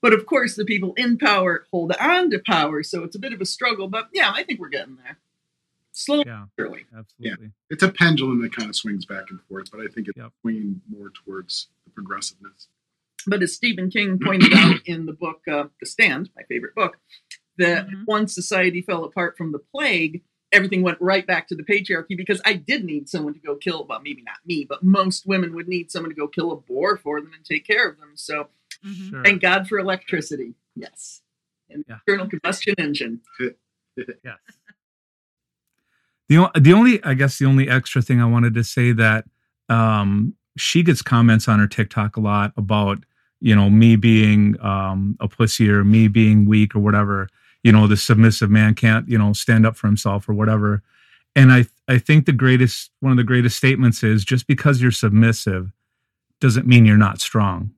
but 0.00 0.12
of 0.14 0.26
course, 0.26 0.54
the 0.56 0.64
people 0.64 0.94
in 0.94 1.18
power 1.18 1.66
hold 1.72 1.92
on 2.00 2.30
to 2.30 2.38
power, 2.46 2.82
so 2.82 3.02
it's 3.04 3.16
a 3.16 3.18
bit 3.18 3.32
of 3.32 3.40
a 3.40 3.44
struggle. 3.46 3.88
But 3.88 4.08
yeah, 4.12 4.30
I 4.34 4.42
think 4.44 4.58
we're 4.60 4.68
getting 4.68 4.96
there. 4.96 5.18
Slowly, 5.92 6.24
Yeah, 6.26 6.46
surely. 6.58 6.86
absolutely. 6.96 7.50
It's 7.70 7.82
a 7.82 7.90
pendulum 7.90 8.40
that 8.42 8.54
kind 8.54 8.68
of 8.70 8.76
swings 8.76 9.04
back 9.04 9.24
and 9.30 9.40
forth, 9.42 9.70
but 9.72 9.80
I 9.80 9.88
think 9.88 10.08
it's 10.08 10.16
Yep. 10.16 10.32
swinging 10.42 10.80
more 10.88 11.10
towards 11.10 11.68
the 11.84 11.90
progressiveness. 11.90 12.68
But 13.26 13.42
as 13.42 13.52
Stephen 13.54 13.90
King 13.90 14.18
pointed 14.22 14.52
out 14.54 14.76
in 14.86 15.06
the 15.06 15.12
book 15.12 15.42
uh, 15.48 15.64
The 15.80 15.86
Stand, 15.86 16.30
my 16.36 16.44
favorite 16.44 16.74
book, 16.76 16.98
that 17.58 17.88
Mhm. 17.88 18.06
once 18.06 18.32
society 18.34 18.80
fell 18.80 19.02
apart 19.04 19.36
from 19.36 19.50
the 19.50 19.58
plague, 19.58 20.22
everything 20.52 20.82
went 20.82 21.00
right 21.00 21.26
back 21.26 21.46
to 21.48 21.54
the 21.54 21.62
patriarchy 21.62 22.16
because 22.16 22.40
I 22.44 22.54
did 22.54 22.84
need 22.84 23.08
someone 23.08 23.34
to 23.34 23.40
go 23.40 23.54
kill, 23.56 23.84
well, 23.86 24.00
maybe 24.00 24.22
not 24.22 24.36
me, 24.46 24.64
but 24.68 24.82
most 24.82 25.26
women 25.26 25.54
would 25.54 25.68
need 25.68 25.90
someone 25.90 26.10
to 26.10 26.16
go 26.16 26.26
kill 26.26 26.52
a 26.52 26.56
boar 26.56 26.96
for 26.96 27.20
them 27.20 27.32
and 27.34 27.44
take 27.44 27.66
care 27.66 27.88
of 27.88 27.98
them. 27.98 28.12
So 28.14 28.48
Mhm. 28.84 29.10
Sure. 29.10 29.24
thank 29.24 29.42
God 29.42 29.68
for 29.68 29.78
electricity. 29.78 30.54
Yes. 30.74 31.22
And 31.68 31.84
Yeah. 31.88 31.98
internal 32.06 32.28
combustion 32.28 32.74
engine. 32.78 33.20
Yes. 34.24 34.38
The, 36.28 36.38
o- 36.38 36.50
the 36.58 36.72
only, 36.72 37.02
I 37.02 37.14
guess, 37.14 37.38
the 37.38 37.46
only 37.46 37.68
extra 37.68 38.00
thing 38.02 38.20
I 38.20 38.26
wanted 38.26 38.54
to 38.54 38.62
say 38.62 38.92
that 38.92 39.24
um, 39.68 40.34
she 40.56 40.82
gets 40.82 41.02
comments 41.02 41.48
on 41.48 41.58
her 41.58 41.66
TikTok 41.66 42.16
a 42.16 42.20
lot 42.20 42.52
about, 42.56 42.98
you 43.40 43.56
know, 43.56 43.68
me 43.70 43.96
being 43.96 44.56
um, 44.60 45.16
a 45.20 45.26
pussy 45.28 45.68
or 45.68 45.84
me 45.84 46.06
being 46.08 46.46
weak 46.46 46.74
or 46.76 46.80
whatever. 46.80 47.28
You 47.62 47.72
know, 47.72 47.86
the 47.86 47.96
submissive 47.96 48.50
man 48.50 48.74
can't, 48.74 49.08
you 49.08 49.18
know, 49.18 49.32
stand 49.32 49.66
up 49.66 49.76
for 49.76 49.86
himself 49.86 50.28
or 50.28 50.34
whatever. 50.34 50.82
And 51.34 51.52
I, 51.52 51.66
I 51.86 51.98
think 51.98 52.26
the 52.26 52.32
greatest, 52.32 52.90
one 53.00 53.12
of 53.12 53.16
the 53.18 53.24
greatest 53.24 53.56
statements 53.56 54.02
is 54.02 54.24
just 54.24 54.46
because 54.46 54.80
you're 54.80 54.90
submissive 54.90 55.72
doesn't 56.40 56.66
mean 56.66 56.86
you're 56.86 56.96
not 56.96 57.20
strong. 57.20 57.72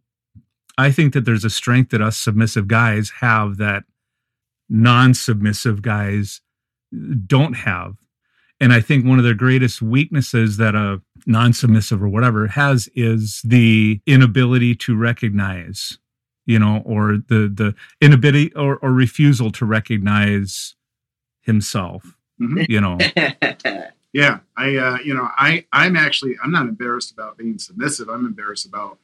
I 0.79 0.91
think 0.91 1.13
that 1.13 1.25
there's 1.25 1.45
a 1.45 1.51
strength 1.51 1.91
that 1.91 2.01
us 2.01 2.17
submissive 2.17 2.69
guys 2.69 3.11
have 3.21 3.57
that 3.59 3.85
non-submissive 4.69 5.83
guys 5.83 6.41
don't 7.27 7.55
have. 7.55 7.97
And 8.61 8.73
I 8.73 8.81
think 8.81 9.07
one 9.07 9.19
of 9.19 9.25
the 9.25 9.35
greatest 9.35 9.81
weaknesses 9.81 10.59
that 10.59 10.75
a 10.75 11.01
non 11.27 11.53
submissive 11.53 12.03
or 12.03 12.09
whatever 12.09 12.47
has 12.47 12.89
is 12.95 13.41
the 13.45 14.01
inability 14.07 14.75
to 14.77 14.97
recognize, 14.97 15.99
you 16.51 16.59
know, 16.59 16.83
or 16.85 17.03
the, 17.33 17.41
the 17.61 17.75
inability 18.01 18.53
or, 18.55 18.73
or 18.83 18.91
refusal 18.93 19.51
to 19.59 19.65
recognize 19.65 20.75
himself, 21.51 22.03
Mhm. 22.41 22.67
you 22.69 22.81
know. 22.81 22.97
Yeah, 24.13 24.41
I, 24.57 24.75
uh, 24.77 24.99
you 25.05 25.15
know, 25.15 25.29
I, 25.37 25.67
I'm 25.73 25.95
actually, 25.97 26.35
I'm 26.43 26.51
not 26.51 26.67
embarrassed 26.67 27.13
about 27.13 27.39
being 27.39 27.59
submissive. 27.61 28.09
I'm 28.09 28.27
embarrassed 28.27 28.67
about 28.67 28.99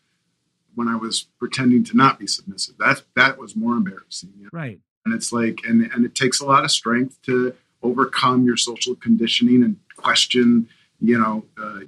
when 0.75 0.89
I 0.89 0.97
was 0.97 1.29
pretending 1.39 1.85
to 1.85 1.97
not 1.97 2.19
be 2.19 2.27
submissive. 2.27 2.75
That 2.79 3.05
that 3.15 3.39
was 3.39 3.55
more 3.55 3.75
embarrassing. 3.77 4.33
You 4.37 4.45
know? 4.45 4.51
Right. 4.53 4.81
And 5.05 5.15
it's 5.15 5.31
like, 5.33 5.61
and 5.69 5.79
and 5.93 6.05
it 6.05 6.17
takes 6.17 6.41
a 6.41 6.45
lot 6.45 6.65
of 6.65 6.73
strength 6.73 7.23
to 7.23 7.55
overcome 7.85 8.45
your 8.49 8.57
social 8.57 8.97
conditioning 8.97 9.63
and 9.63 9.77
question, 9.97 10.69
you 11.01 11.19
know, 11.21 11.45
uh, 11.63 11.81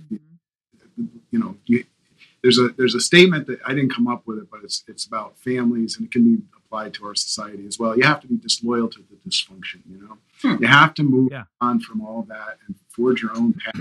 you 1.32 1.38
know, 1.42 1.56
you, 1.66 1.84
there's 2.42 2.58
a 2.58 2.68
there's 2.70 2.94
a 2.94 3.00
statement 3.00 3.46
that 3.48 3.58
I 3.66 3.74
didn't 3.74 3.92
come 3.94 4.06
up 4.08 4.26
with 4.26 4.38
it, 4.38 4.50
but 4.50 4.60
it's 4.64 4.84
it's 4.88 5.04
about 5.06 5.38
families 5.38 5.96
and 5.96 6.06
it 6.06 6.12
can 6.12 6.24
be 6.24 6.42
applied 6.56 6.94
to 6.94 7.06
our 7.06 7.14
society 7.14 7.66
as 7.66 7.78
well. 7.78 7.96
You 7.96 8.04
have 8.04 8.20
to 8.20 8.26
be 8.28 8.36
disloyal 8.36 8.88
to 8.88 8.98
the 9.10 9.16
dysfunction. 9.28 9.80
You 9.90 9.98
know, 10.02 10.18
Hmm. 10.42 10.62
you 10.62 10.68
have 10.68 10.94
to 10.94 11.02
move 11.02 11.28
Yeah. 11.32 11.44
on 11.60 11.80
from 11.80 12.00
all 12.00 12.22
that 12.28 12.58
and 12.66 12.76
forge 12.90 13.22
your 13.22 13.36
own 13.36 13.54
path, 13.54 13.80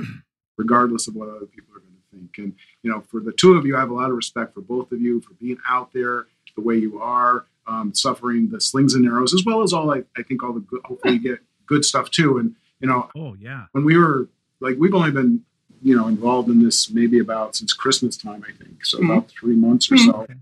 regardless 0.58 1.08
of 1.08 1.16
what 1.16 1.30
other 1.30 1.46
people 1.46 1.76
are 1.76 1.80
going 1.80 1.94
to 1.94 2.18
think. 2.18 2.38
And 2.40 2.54
you 2.84 2.90
know, 2.92 3.02
for 3.02 3.20
the 3.20 3.32
two 3.32 3.54
of 3.54 3.66
you, 3.66 3.76
I 3.76 3.80
have 3.80 3.90
a 3.92 3.94
lot 3.94 4.10
of 4.10 4.16
respect 4.16 4.54
for 4.54 4.62
both 4.62 4.92
of 4.92 5.02
you 5.02 5.22
for 5.22 5.34
being 5.36 5.58
out 5.68 5.94
there 5.94 6.28
the 6.56 6.62
way 6.62 6.76
you 6.78 7.00
are, 7.00 7.46
um, 7.68 7.94
suffering 7.94 8.50
the 8.50 8.60
slings 8.62 8.96
and 8.96 9.06
arrows, 9.06 9.34
as 9.34 9.44
well 9.46 9.62
as 9.62 9.74
all 9.74 9.92
I, 9.92 10.04
I 10.18 10.24
think 10.24 10.42
all 10.44 10.54
the 10.54 10.62
good, 10.62 10.82
hopefully 10.86 11.16
you 11.16 11.20
get 11.20 11.40
good 11.68 11.86
stuff 11.86 12.10
too. 12.10 12.38
And 12.40 12.56
you 12.80 12.88
know, 12.88 13.10
Oh, 13.16 13.36
yeah. 13.40 13.66
when 13.74 13.84
we 13.86 13.98
were 13.98 14.30
like 14.60 14.78
we've 14.80 14.96
only 14.96 15.12
been 15.12 15.44
you 15.82 15.96
know 15.96 16.08
involved 16.08 16.50
in 16.50 16.64
this 16.64 16.90
maybe 16.90 17.20
about 17.20 17.56
since 17.56 17.72
christmas 17.74 18.18
time 18.18 18.44
i 18.48 18.52
think 18.52 18.84
so 18.86 18.98
Mhm. 19.00 19.06
about 19.06 19.30
three 19.30 19.56
months 19.56 19.92
or 19.92 19.96
Mhm. 19.96 20.06
so 20.06 20.14
Okay. 20.24 20.34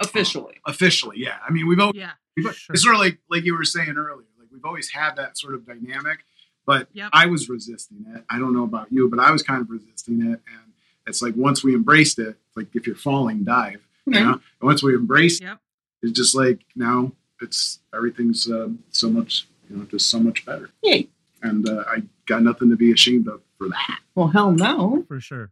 Officially. 0.00 0.54
officially 0.66 1.18
yeah 1.18 1.38
i 1.46 1.50
mean 1.50 1.66
we've 1.66 1.80
always 1.80 1.96
Yeah. 1.96 2.12
we've- 2.36 2.52
Sure. 2.52 2.74
it's 2.74 2.82
sort 2.82 2.94
of 2.96 3.00
like 3.00 3.18
like 3.30 3.44
you 3.44 3.54
were 3.56 3.64
saying 3.64 3.90
earlier 3.96 4.26
like 4.38 4.48
we've 4.52 4.64
always 4.64 4.90
had 4.90 5.16
that 5.16 5.38
sort 5.38 5.54
of 5.54 5.64
dynamic 5.66 6.24
but 6.66 6.88
Yep. 6.92 7.10
i 7.14 7.26
was 7.26 7.48
resisting 7.48 8.04
it 8.14 8.24
i 8.28 8.38
don't 8.38 8.52
know 8.52 8.64
about 8.64 8.92
you 8.92 9.08
but 9.08 9.18
i 9.18 9.30
was 9.30 9.42
kind 9.42 9.60
of 9.62 9.70
resisting 9.70 10.20
it 10.20 10.40
and 10.52 10.72
it's 11.06 11.22
like 11.22 11.34
once 11.36 11.64
we 11.64 11.74
embraced 11.74 12.18
it 12.18 12.36
like 12.56 12.68
if 12.74 12.86
you're 12.86 12.96
falling 12.96 13.44
dive 13.44 13.80
you 14.06 14.12
know 14.20 14.32
and 14.32 14.40
once 14.62 14.82
we 14.82 14.94
embraced 14.94 15.40
Yep. 15.42 15.60
it's 16.02 16.12
just 16.12 16.34
like 16.34 16.60
now 16.74 17.12
it's 17.40 17.80
everything's 17.94 18.50
um, 18.50 18.80
so 18.90 19.08
much 19.10 19.46
you 19.70 19.76
know 19.76 19.84
just 19.84 20.10
so 20.10 20.18
much 20.20 20.44
better 20.44 20.68
Yay. 20.82 21.08
and 21.42 21.66
uh, 21.68 21.84
i 21.88 22.02
got 22.26 22.42
nothing 22.42 22.70
to 22.70 22.76
be 22.76 22.92
ashamed 22.92 23.28
of 23.28 23.40
for 23.58 23.68
that 23.68 23.98
Well, 24.14 24.28
hell 24.28 24.52
no. 24.52 25.04
For 25.08 25.20
sure. 25.20 25.50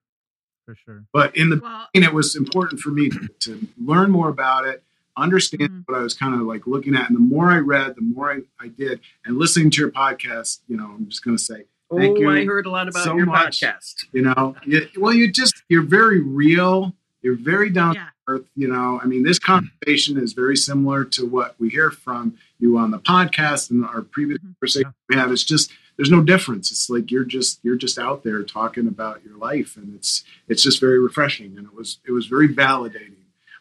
For 0.66 0.74
sure. 0.74 1.04
but 1.12 1.36
in 1.36 1.50
the 1.50 1.58
Well, 1.62 1.88
and 1.94 2.04
it 2.04 2.12
was 2.14 2.34
important 2.36 2.80
for 2.80 2.88
me 2.90 3.10
to, 3.10 3.28
to 3.40 3.68
learn 3.82 4.10
more 4.10 4.28
about 4.30 4.66
it, 4.66 4.82
understand 5.16 5.68
Mhm. 5.70 5.82
what 5.86 5.98
I 5.98 6.02
was 6.02 6.14
kind 6.14 6.34
of 6.34 6.40
like 6.46 6.66
looking 6.66 6.94
at. 6.96 7.08
And 7.08 7.16
the 7.16 7.20
more 7.20 7.50
I 7.50 7.58
read, 7.58 7.96
the 7.96 8.00
more 8.02 8.32
I, 8.32 8.40
I 8.58 8.68
did. 8.68 9.00
And 9.26 9.38
listening 9.38 9.70
to 9.72 9.80
your 9.80 9.90
podcast, 9.90 10.60
you 10.66 10.76
know, 10.76 10.86
I'm 10.86 11.06
just 11.08 11.22
going 11.24 11.36
to 11.36 11.42
say, 11.42 11.64
Thank 11.94 12.16
oh, 12.16 12.20
you 12.20 12.30
I 12.30 12.44
heard 12.46 12.64
a 12.66 12.70
lot 12.70 12.88
about 12.88 13.04
so 13.04 13.14
your 13.14 13.26
much. 13.26 13.60
podcast. 13.60 14.06
you 14.12 14.22
know, 14.22 14.56
you, 14.64 14.88
well, 14.98 15.12
you 15.12 15.30
just, 15.30 15.62
you're 15.68 15.82
very 15.82 16.20
real. 16.20 16.94
You're 17.22 17.36
very 17.36 17.68
down 17.70 17.94
yeah. 17.94 18.04
to 18.06 18.10
earth. 18.28 18.44
You 18.56 18.68
know, 18.68 18.98
I 19.02 19.06
mean, 19.06 19.22
this 19.22 19.38
conversation 19.38 20.16
is 20.18 20.32
very 20.32 20.56
similar 20.56 21.04
to 21.04 21.26
what 21.26 21.54
we 21.60 21.68
hear 21.68 21.90
from 21.90 22.36
you 22.58 22.78
on 22.78 22.90
the 22.90 22.98
podcast 22.98 23.70
and 23.70 23.84
our 23.84 24.00
previous 24.02 24.38
Mhm. 24.38 24.54
conversation 24.54 24.94
we 25.10 25.16
have. 25.16 25.30
It's 25.30 25.44
just, 25.44 25.70
there's 25.96 26.10
no 26.10 26.22
difference. 26.22 26.70
It's 26.70 26.90
like 26.90 27.10
you're 27.10 27.24
just 27.24 27.60
you're 27.62 27.76
just 27.76 27.98
out 27.98 28.22
there 28.24 28.42
talking 28.42 28.86
about 28.88 29.24
your 29.24 29.36
life, 29.36 29.76
and 29.76 29.94
it's 29.94 30.24
it's 30.48 30.62
just 30.62 30.80
very 30.80 30.98
refreshing, 30.98 31.56
and 31.56 31.66
it 31.66 31.74
was 31.74 31.98
it 32.06 32.12
was 32.12 32.26
very 32.26 32.48
validating 32.48 33.12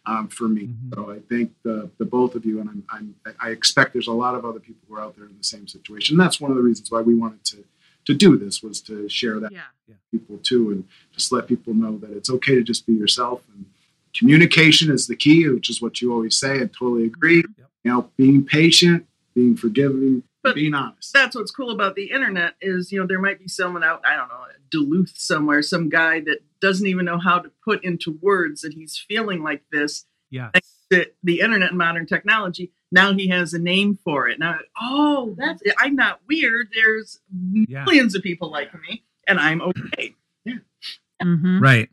um, 0.05 0.27
for 0.27 0.47
me. 0.47 0.67
Mhm. 0.67 0.95
So 0.95 1.11
I 1.11 1.19
thank 1.29 1.53
the 1.63 1.89
the 1.97 2.05
both 2.05 2.35
of 2.35 2.45
you, 2.45 2.59
and 2.59 2.69
I'm, 2.69 2.83
I'm 2.89 3.15
I 3.39 3.49
expect 3.49 3.93
there's 3.93 4.07
a 4.07 4.11
lot 4.13 4.35
of 4.35 4.45
other 4.45 4.59
people 4.59 4.81
who 4.87 4.95
are 4.95 5.01
out 5.01 5.15
there 5.15 5.25
in 5.25 5.37
the 5.37 5.43
same 5.43 5.67
situation. 5.67 6.15
And 6.15 6.21
That's 6.21 6.41
one 6.41 6.51
of 6.51 6.57
the 6.57 6.63
reasons 6.63 6.89
why 6.91 7.01
we 7.01 7.15
wanted 7.15 7.43
to 7.45 7.63
to 8.05 8.13
do 8.13 8.37
this 8.37 8.61
was 8.61 8.81
to 8.81 9.07
share 9.07 9.39
that 9.39 9.51
Yeah. 9.53 9.61
with 9.87 9.97
people 10.11 10.37
too, 10.39 10.71
and 10.71 10.83
just 11.13 11.31
let 11.31 11.47
people 11.47 11.73
know 11.73 11.97
that 11.99 12.11
it's 12.11 12.29
okay 12.29 12.55
to 12.55 12.63
just 12.63 12.85
be 12.85 12.93
yourself. 12.93 13.41
And 13.55 13.65
communication 14.13 14.91
is 14.91 15.07
the 15.07 15.15
key, 15.15 15.47
which 15.47 15.69
is 15.69 15.81
what 15.81 16.01
you 16.01 16.11
always 16.11 16.37
say. 16.37 16.55
I 16.61 16.65
totally 16.65 17.05
agree. 17.05 17.37
Yep. 17.37 17.69
You 17.83 17.91
know, 17.91 18.09
being 18.17 18.43
patient, 18.45 19.05
being 19.33 19.55
forgiving, 19.55 20.23
But 20.43 20.55
being 20.55 20.73
honest. 20.73 21.13
That's 21.13 21.35
what's 21.35 21.51
cool 21.51 21.71
about 21.71 21.95
the 21.95 22.11
internet 22.11 22.55
is, 22.61 22.91
you 22.91 22.99
know, 22.99 23.07
there 23.07 23.19
might 23.21 23.39
be 23.39 23.47
someone 23.47 23.83
out, 23.83 24.01
I 24.05 24.15
don't 24.17 24.27
know, 24.27 24.43
Duluth 24.69 25.13
somewhere, 25.17 25.61
some 25.61 25.87
guy 25.87 26.19
that 26.21 26.39
doesn't 26.59 26.85
even 26.85 27.05
know 27.05 27.17
how 27.17 27.39
to 27.39 27.49
put 27.63 27.83
into 27.83 28.19
words 28.21 28.61
that 28.61 28.73
he's 28.73 28.97
feeling 28.97 29.41
like 29.41 29.63
this. 29.71 30.05
Yeah. 30.29 30.49
That 30.89 31.15
the 31.23 31.39
internet 31.39 31.69
and 31.69 31.77
modern 31.77 32.05
technology, 32.05 32.71
now 32.91 33.13
he 33.13 33.29
has 33.29 33.53
a 33.53 33.59
name 33.59 33.97
for 34.03 34.27
it. 34.27 34.37
Now, 34.37 34.59
oh, 34.79 35.33
that's 35.37 35.61
it. 35.61 35.75
I'm 35.79 35.95
not 35.95 36.19
weird. 36.27 36.69
There's 36.75 37.19
Yeah. 37.67 37.85
millions 37.85 38.13
of 38.13 38.21
people 38.21 38.51
like 38.51 38.73
me, 38.81 39.03
and 39.27 39.39
I'm 39.39 39.61
okay. 39.61 40.15
Mhm. 41.21 41.61
Right. 41.61 41.89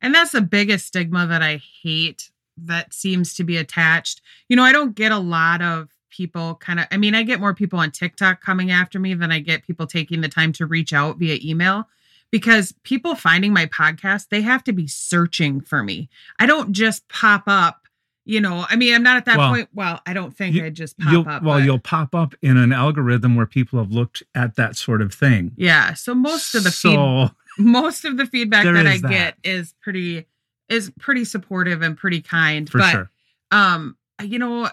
And 0.00 0.14
that's 0.14 0.32
the 0.32 0.40
biggest 0.40 0.86
stigma 0.86 1.26
that 1.28 1.40
I 1.42 1.58
hate 1.82 2.30
that 2.56 2.92
seems 2.92 3.34
to 3.34 3.44
be 3.44 3.56
attached. 3.56 4.20
You 4.48 4.56
know, 4.56 4.64
I 4.64 4.72
don't 4.72 4.94
get 4.94 5.12
a 5.12 5.18
lot 5.18 5.62
of 5.62 5.95
people 6.16 6.54
kind 6.56 6.80
of, 6.80 6.86
I 6.90 6.96
mean, 6.96 7.14
I 7.14 7.22
get 7.22 7.40
more 7.40 7.54
people 7.54 7.78
on 7.78 7.90
TikTok 7.90 8.40
coming 8.40 8.70
after 8.70 8.98
me 8.98 9.14
than 9.14 9.30
I 9.32 9.40
get 9.40 9.66
people 9.66 9.86
taking 9.86 10.20
the 10.20 10.28
time 10.28 10.52
to 10.54 10.66
reach 10.66 10.92
out 10.92 11.18
via 11.18 11.38
email 11.44 11.88
because 12.30 12.72
people 12.84 13.14
finding 13.14 13.52
my 13.52 13.66
podcast, 13.66 14.28
they 14.30 14.42
have 14.42 14.64
to 14.64 14.72
be 14.72 14.86
searching 14.86 15.60
for 15.60 15.82
me. 15.82 16.08
I 16.38 16.46
don't 16.46 16.72
just 16.72 17.08
pop 17.08 17.44
up. 17.46 17.82
You 18.28 18.40
know, 18.40 18.66
I 18.68 18.74
mean, 18.74 18.92
I'm 18.92 19.04
not 19.04 19.18
at 19.18 19.24
that 19.26 19.38
Well, 19.38 19.50
point. 19.50 19.68
Well, 19.72 20.00
I 20.04 20.12
don't 20.12 20.36
think 20.36 20.56
you- 20.56 20.64
I 20.64 20.70
just 20.70 20.98
pop 20.98 21.26
up. 21.28 21.42
well, 21.44 21.58
but- 21.58 21.64
you'll 21.64 21.78
pop 21.78 22.12
up 22.14 22.34
in 22.42 22.56
an 22.56 22.72
algorithm 22.72 23.36
where 23.36 23.46
people 23.46 23.78
have 23.78 23.92
looked 23.92 24.22
at 24.34 24.56
that 24.56 24.74
sort 24.76 25.00
of 25.00 25.14
thing. 25.14 25.52
yeah. 25.56 25.94
So 25.94 26.12
most 26.14 26.54
of 26.56 26.64
the 26.64 26.72
feed, 26.72 26.94
so 26.94 27.30
most 27.58 28.04
of 28.04 28.16
the 28.16 28.26
feedback 28.26 28.64
that 28.64 28.86
I 28.86 28.98
that. 28.98 29.08
get 29.10 29.36
is 29.44 29.74
pretty 29.80 30.26
is 30.68 30.90
pretty 30.98 31.24
supportive 31.24 31.82
and 31.82 31.96
pretty 31.96 32.20
kind. 32.20 32.68
for 32.68 32.78
but 32.78 32.90
sure. 32.90 33.10
um 33.52 33.96
you 34.20 34.38
know 34.40 34.68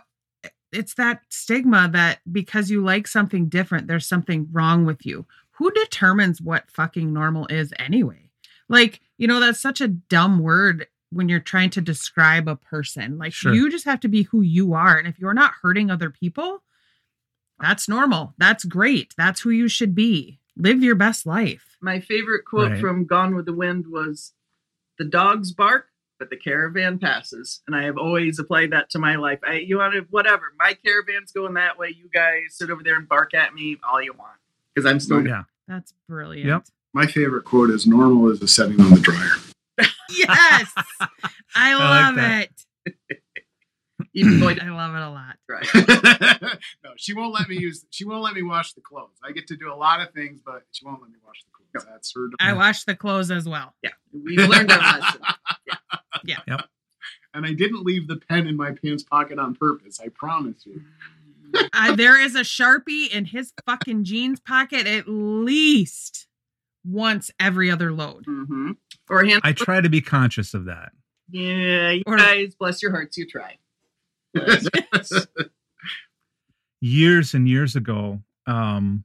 it's 0.74 0.96
that 0.96 1.22
stigma 1.30 1.90
that 1.94 2.20
because 2.32 2.70
you 2.70 2.82
like 2.84 3.08
something 3.08 3.48
different 3.50 3.88
there's 3.88 4.06
something 4.06 4.48
wrong 4.52 4.86
with 4.86 5.06
you. 5.06 5.26
Who 5.58 5.72
determines 5.72 6.42
what 6.42 6.70
fucking 6.72 7.14
normal 7.14 7.48
is 7.48 7.74
anyway? 7.80 8.30
Like 8.70 9.00
you 9.18 9.28
know 9.28 9.40
that's 9.40 9.60
such 9.60 9.82
a 9.82 9.88
dumb 9.88 10.40
word 10.40 10.88
when 11.12 11.30
you're 11.30 11.40
trying 11.40 11.70
to 11.72 11.82
describe 11.82 12.48
a 12.48 12.56
person. 12.56 13.18
Like 13.20 13.34
Sure. 13.34 13.54
you 13.54 13.70
just 13.70 13.86
have 13.86 14.00
to 14.02 14.08
be 14.08 14.24
who 14.24 14.42
you 14.42 14.74
are. 14.74 14.98
And 14.98 15.08
if 15.08 15.20
you're 15.20 15.34
not 15.34 15.54
hurting 15.62 15.92
other 15.92 16.10
people 16.10 16.64
that's 17.60 17.88
normal. 17.88 18.34
That's 18.38 18.66
great. 18.66 19.14
That's 19.18 19.42
who 19.42 19.50
you 19.52 19.68
should 19.70 19.96
be. 19.96 20.40
Live 20.58 20.84
your 20.84 20.96
best 20.96 21.26
life. 21.26 21.78
My 21.82 22.00
favorite 22.00 22.44
quote 22.46 22.72
Right. 22.72 22.82
from 22.82 23.06
Gone 23.06 23.36
with 23.36 23.46
the 23.46 23.54
Wind 23.54 23.86
was 23.88 24.34
the 24.98 25.06
dogs 25.06 25.52
bark, 25.54 25.88
but 26.24 26.30
the 26.30 26.38
caravan 26.38 27.00
passes. 27.00 27.62
And 27.68 27.76
I 27.76 27.84
have 27.84 27.98
always 27.98 28.40
applied 28.40 28.72
that 28.72 28.90
to 28.92 29.00
my 29.00 29.16
life. 29.18 29.40
I 29.46 29.56
you 29.56 29.80
want 29.80 29.94
to 29.94 30.02
whatever. 30.10 30.54
My 30.58 30.74
caravan's 30.74 31.34
going 31.34 31.56
that 31.56 31.78
way. 31.78 31.90
You 31.90 32.10
guys 32.14 32.42
sit 32.52 32.70
over 32.70 32.82
there 32.82 32.96
and 32.96 33.10
bark 33.10 33.34
at 33.34 33.54
me 33.54 33.78
all 33.88 34.02
you 34.02 34.14
want. 34.14 34.38
Because 34.74 34.90
I'm 34.90 35.02
still 35.02 35.18
oh, 35.18 35.22
Yeah. 35.22 35.44
that's 35.68 35.94
brilliant 36.08 36.48
Yep. 36.48 36.66
My 36.94 37.08
favorite 37.08 37.44
quote 37.44 37.72
is 37.72 37.86
normal 37.86 38.30
is 38.32 38.42
a 38.42 38.48
setting 38.48 38.80
on 38.80 38.92
the 38.92 39.00
dryer. 39.02 39.32
yes 40.10 40.72
i 41.56 41.74
love 41.74 42.16
that. 42.16 42.50
it 42.86 43.20
even 44.14 44.40
though 44.40 44.48
I 44.50 44.52
i 44.62 44.70
love 44.70 44.94
it 44.96 45.02
a 45.02 45.10
lot 45.10 45.36
Right. 45.50 45.68
no, 46.84 46.92
she 46.96 47.14
won't 47.16 47.34
let 47.34 47.50
me 47.50 47.58
use 47.58 47.86
she 47.90 48.06
won't 48.06 48.22
let 48.24 48.34
me 48.36 48.44
wash 48.44 48.74
the 48.74 48.82
clothes. 48.82 49.18
I 49.24 49.32
get 49.32 49.48
to 49.48 49.56
do 49.58 49.72
a 49.72 49.76
lot 49.76 50.00
of 50.02 50.14
things, 50.14 50.42
but 50.46 50.64
she 50.72 50.86
won't 50.86 51.02
let 51.02 51.10
me 51.12 51.18
wash 51.26 51.44
the 51.44 51.50
clothes. 51.52 51.86
That's 51.92 52.14
her 52.16 52.30
I 52.40 52.54
wash 52.54 52.84
the 52.86 52.96
clothes 52.96 53.30
as 53.32 53.48
well. 53.50 53.74
Yeah. 53.84 53.90
We've 54.14 54.38
learned 54.48 54.72
our 54.72 54.78
lesson. 54.80 55.22
And 57.44 57.52
I 57.52 57.54
didn't 57.56 57.84
leave 57.84 58.08
the 58.08 58.16
pen 58.18 58.48
in 58.48 58.56
my 58.56 58.72
pants 58.72 59.04
pocket 59.04 59.38
on 59.40 59.56
purpose. 59.56 60.00
I 60.00 60.08
promise 60.10 60.66
you. 60.66 60.82
Uh, 61.72 61.96
there 61.96 62.20
is 62.20 62.34
a 62.36 62.40
Sharpie 62.42 63.08
in 63.12 63.26
his 63.26 63.54
fucking 63.68 64.06
jeans 64.06 64.40
pocket 64.40 64.88
at 64.88 65.04
least 65.08 66.26
once 66.84 67.30
every 67.40 67.70
other 67.70 67.92
load. 67.94 68.26
hmm 68.26 68.72
Or 69.08 69.24
hand 69.24 69.42
I 69.44 69.54
try 69.54 69.80
to 69.80 69.88
be 69.90 70.02
conscious 70.02 70.56
of 70.56 70.66
that. 70.66 70.94
Yeah, 71.30 71.92
you 71.92 72.02
Or- 72.08 72.18
guys, 72.18 72.56
bless 72.56 72.82
your 72.82 72.90
hearts, 72.92 73.18
you 73.20 73.28
try. 73.28 73.58
years 76.82 77.34
and 77.34 77.48
years 77.48 77.76
ago 77.76 78.22
um 78.48 79.04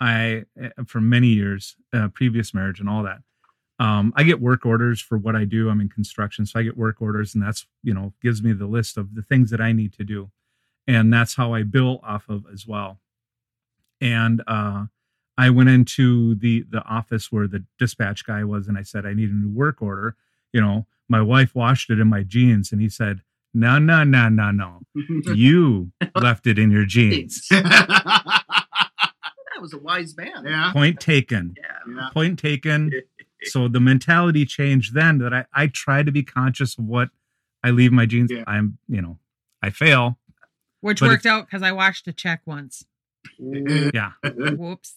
i 0.00 0.44
eh, 0.60 0.68
for 0.86 1.00
many 1.00 1.28
years 1.28 1.76
uh, 1.92 2.08
previous 2.08 2.54
marriage 2.54 2.80
and 2.80 2.88
all 2.88 3.02
that 3.02 3.18
um 3.78 4.12
i 4.16 4.22
get 4.22 4.40
work 4.40 4.64
orders 4.66 5.00
for 5.00 5.16
what 5.18 5.36
i 5.36 5.44
do 5.44 5.68
i'm 5.68 5.80
in 5.80 5.88
construction 5.88 6.44
so 6.46 6.58
i 6.58 6.62
get 6.62 6.76
work 6.76 7.00
orders 7.00 7.34
and 7.34 7.42
that's 7.42 7.66
you 7.82 7.94
know 7.94 8.12
gives 8.22 8.42
me 8.42 8.52
the 8.52 8.66
list 8.66 8.96
of 8.96 9.14
the 9.14 9.22
things 9.22 9.50
that 9.50 9.60
i 9.60 9.72
need 9.72 9.92
to 9.92 10.04
do 10.04 10.30
and 10.86 11.12
that's 11.12 11.34
how 11.36 11.52
i 11.54 11.62
bill 11.62 12.00
off 12.02 12.28
of 12.28 12.44
as 12.52 12.66
well 12.66 12.98
and 14.00 14.42
uh 14.46 14.84
i 15.36 15.48
went 15.50 15.68
into 15.68 16.34
the 16.36 16.64
the 16.70 16.82
office 16.84 17.30
where 17.30 17.46
the 17.46 17.64
dispatch 17.78 18.24
guy 18.26 18.44
was 18.44 18.68
and 18.68 18.78
i 18.78 18.82
said 18.82 19.06
i 19.06 19.14
need 19.14 19.30
a 19.30 19.34
new 19.34 19.50
work 19.50 19.80
order 19.82 20.16
you 20.52 20.60
know 20.60 20.86
my 21.08 21.20
wife 21.22 21.54
washed 21.54 21.90
it 21.90 22.00
in 22.00 22.08
my 22.08 22.22
jeans 22.22 22.72
and 22.72 22.80
he 22.80 22.88
said 22.88 23.22
no 23.54 23.78
no 23.78 24.04
no 24.04 24.28
no 24.28 24.50
no 24.50 24.80
you 25.34 25.90
left 26.20 26.46
it 26.46 26.58
in 26.58 26.70
your 26.70 26.84
jeans. 26.84 27.46
that 27.50 28.44
was 29.60 29.72
a 29.72 29.78
wise 29.78 30.16
man. 30.16 30.44
yeah. 30.46 30.70
Point 30.72 31.00
taken. 31.00 31.54
Yeah. 31.56 31.94
Yeah. 31.94 32.08
Point 32.12 32.38
taken. 32.38 32.92
So 33.44 33.68
the 33.68 33.80
mentality 33.80 34.44
changed 34.44 34.94
then 34.94 35.18
that 35.18 35.32
I, 35.32 35.44
I 35.54 35.66
try 35.68 36.02
to 36.02 36.10
be 36.10 36.22
conscious 36.22 36.76
of 36.78 36.84
what 36.84 37.10
I 37.62 37.70
leave 37.70 37.92
my 37.92 38.06
jeans. 38.06 38.30
Yeah. 38.32 38.44
I'm, 38.46 38.78
you 38.88 39.00
know, 39.02 39.18
I 39.62 39.70
fail. 39.70 40.18
Which 40.80 41.00
But 41.00 41.08
worked 41.08 41.26
out 41.26 41.46
because 41.46 41.62
I 41.62 41.72
washed 41.72 42.06
a 42.08 42.12
check 42.12 42.42
once. 42.46 42.84
Yeah. 43.38 44.12
Whoops. 44.24 44.96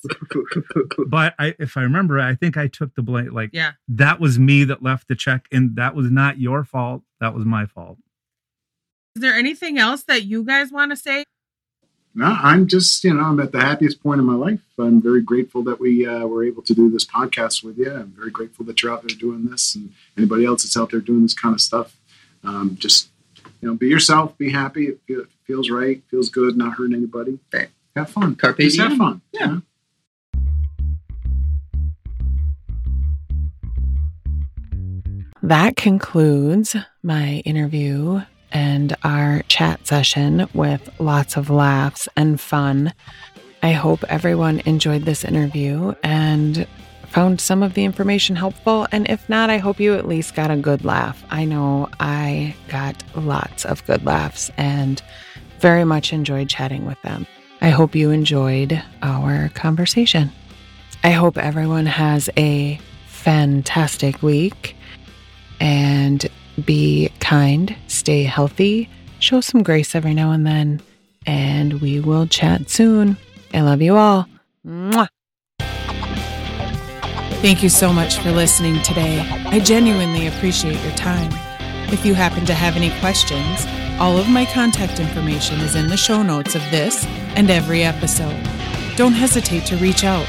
But 1.08 1.34
I, 1.40 1.56
if 1.60 1.76
I 1.76 1.82
remember, 1.82 2.20
I 2.20 2.36
think 2.36 2.56
I 2.56 2.68
took 2.68 2.96
the 2.96 3.02
blame. 3.02 3.34
Like 3.34 3.50
Yeah. 3.52 3.74
that 3.90 4.20
was 4.20 4.40
me 4.40 4.64
that 4.64 4.82
left 4.84 5.08
the 5.08 5.16
check 5.16 5.48
and 5.52 5.76
that 5.76 5.96
was 5.96 6.10
not 6.12 6.40
your 6.40 6.64
fault. 6.64 7.02
That 7.20 7.34
was 7.34 7.46
my 7.46 7.66
fault. 7.66 7.98
Is 9.16 9.22
there 9.22 9.34
anything 9.34 9.78
else 9.78 10.04
that 10.04 10.24
you 10.24 10.44
guys 10.44 10.72
want 10.72 10.92
to 10.92 10.96
say? 10.96 11.26
No, 12.14 12.26
I'm 12.26 12.68
just, 12.68 13.04
you 13.06 13.14
know, 13.14 13.24
I'm 13.24 13.40
at 13.40 13.54
the 13.54 13.62
happiest 13.62 14.04
point 14.04 14.20
in 14.20 14.26
my 14.26 14.36
life. 14.36 14.60
I'm 14.78 15.02
very 15.02 15.22
grateful 15.22 15.64
that 15.64 15.80
we 15.80 16.06
uh, 16.06 16.26
were 16.26 16.44
able 16.44 16.62
to 16.64 16.74
do 16.74 16.90
this 16.90 17.06
podcast 17.06 17.64
with 17.64 17.78
you. 17.78 17.90
I'm 17.92 18.12
very 18.12 18.32
grateful 18.32 18.66
that 18.66 18.82
you're 18.82 18.92
out 18.92 19.08
there 19.08 19.16
doing 19.18 19.46
this 19.46 19.76
and 19.76 19.94
anybody 20.18 20.46
else 20.46 20.64
that's 20.64 20.76
out 20.76 20.92
there 20.92 21.00
doing 21.00 21.22
this 21.22 21.34
kind 21.34 21.56
of 21.56 21.62
stuff. 21.62 21.96
Um, 22.44 22.76
just, 22.78 23.10
you 23.62 23.70
know, 23.70 23.76
be 23.76 23.88
yourself, 23.88 24.38
be 24.38 24.52
happy. 24.52 24.88
It, 24.88 25.00
it 25.08 25.28
feels 25.46 25.70
right, 25.70 26.02
feels 26.10 26.28
good, 26.28 26.58
not 26.58 26.74
hurting 26.74 26.96
anybody. 26.96 27.40
Right. 27.54 27.70
Have 27.96 28.10
fun. 28.10 28.36
Carpe 28.36 28.58
Just 28.58 28.80
have 28.80 28.98
fun. 28.98 29.22
Yeah. 29.32 29.40
you 29.40 29.52
know? 29.54 29.62
That 35.44 35.76
concludes 35.76 36.76
my 37.02 37.42
interview 37.46 38.22
and 38.52 38.96
our 39.04 39.44
chat 39.48 39.86
session 39.88 40.48
with 40.54 40.90
lots 41.00 41.38
of 41.38 41.50
laughs 41.50 42.08
and 42.16 42.40
fun. 42.40 42.94
I 43.64 43.72
hope 43.72 44.04
everyone 44.06 44.62
enjoyed 44.66 45.04
this 45.04 45.24
interview 45.24 45.94
and 46.04 46.68
found 47.08 47.42
some 47.42 47.62
of 47.62 47.74
the 47.74 47.84
information 47.84 48.36
helpful. 48.36 48.88
And 48.92 49.10
if 49.10 49.28
not, 49.28 49.50
I 49.50 49.58
hope 49.58 49.80
you 49.80 49.96
at 49.96 50.08
least 50.08 50.34
got 50.34 50.50
a 50.50 50.56
good 50.56 50.86
laugh. 50.86 51.24
I 51.30 51.46
know 51.46 51.90
I 52.00 52.56
got 52.70 53.04
lots 53.16 53.66
of 53.66 53.86
good 53.86 54.06
laughs 54.06 54.50
and 54.58 55.02
very 55.60 55.84
much 55.84 56.14
enjoyed 56.14 56.50
chatting 56.50 56.86
with 56.86 57.02
them. 57.02 57.28
I 57.62 57.70
hope 57.70 57.96
you 57.96 58.12
enjoyed 58.12 58.82
our 59.04 59.50
conversation. 59.50 60.32
I 61.04 61.12
hope 61.12 61.38
everyone 61.38 61.86
has 61.86 62.30
a 62.38 62.80
fantastic 63.08 64.24
week 64.24 64.76
and 65.60 66.26
be 66.62 67.12
kind, 67.20 67.76
stay 67.88 68.24
healthy, 68.24 68.90
show 69.20 69.42
some 69.42 69.64
grace 69.64 69.96
every 69.96 70.14
now 70.14 70.32
and 70.32 70.46
then, 70.46 70.82
and 71.26 71.82
we 71.82 72.00
will 72.00 72.28
chat 72.28 72.70
soon. 72.70 73.18
I 73.54 73.62
love 73.62 73.82
you 73.82 73.96
all. 73.98 74.28
Mwah. 74.66 75.08
Thank 77.42 77.64
you 77.64 77.70
so 77.70 77.92
much 77.92 78.20
for 78.20 78.32
listening 78.32 78.82
today. 78.84 79.20
I 79.48 79.60
genuinely 79.60 80.28
appreciate 80.28 80.80
your 80.84 80.94
time. 80.94 81.32
If 81.92 82.06
you 82.06 82.14
happen 82.14 82.46
to 82.46 82.54
have 82.54 82.78
any 82.78 82.92
questions, 83.00 83.66
all 84.00 84.18
of 84.18 84.30
my 84.30 84.46
contact 84.46 85.00
information 85.00 85.60
is 85.60 85.76
in 85.76 85.88
the 85.88 85.98
show 85.98 86.24
notes 86.24 86.56
of 86.56 86.62
this 86.72 87.06
and 87.36 87.50
every 87.50 87.84
episode. 87.84 88.40
Don't 88.96 89.14
hesitate 89.14 89.66
to 89.66 89.78
reach 89.78 90.04
out. 90.04 90.28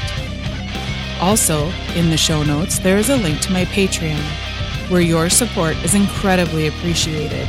Also, 1.21 1.71
in 1.95 2.09
the 2.09 2.17
show 2.17 2.43
notes, 2.43 2.79
there 2.79 2.97
is 2.97 3.09
a 3.09 3.17
link 3.17 3.39
to 3.41 3.53
my 3.53 3.65
Patreon, 3.65 4.21
where 4.89 5.01
your 5.01 5.29
support 5.29 5.75
is 5.77 5.95
incredibly 5.95 6.67
appreciated. 6.67 7.47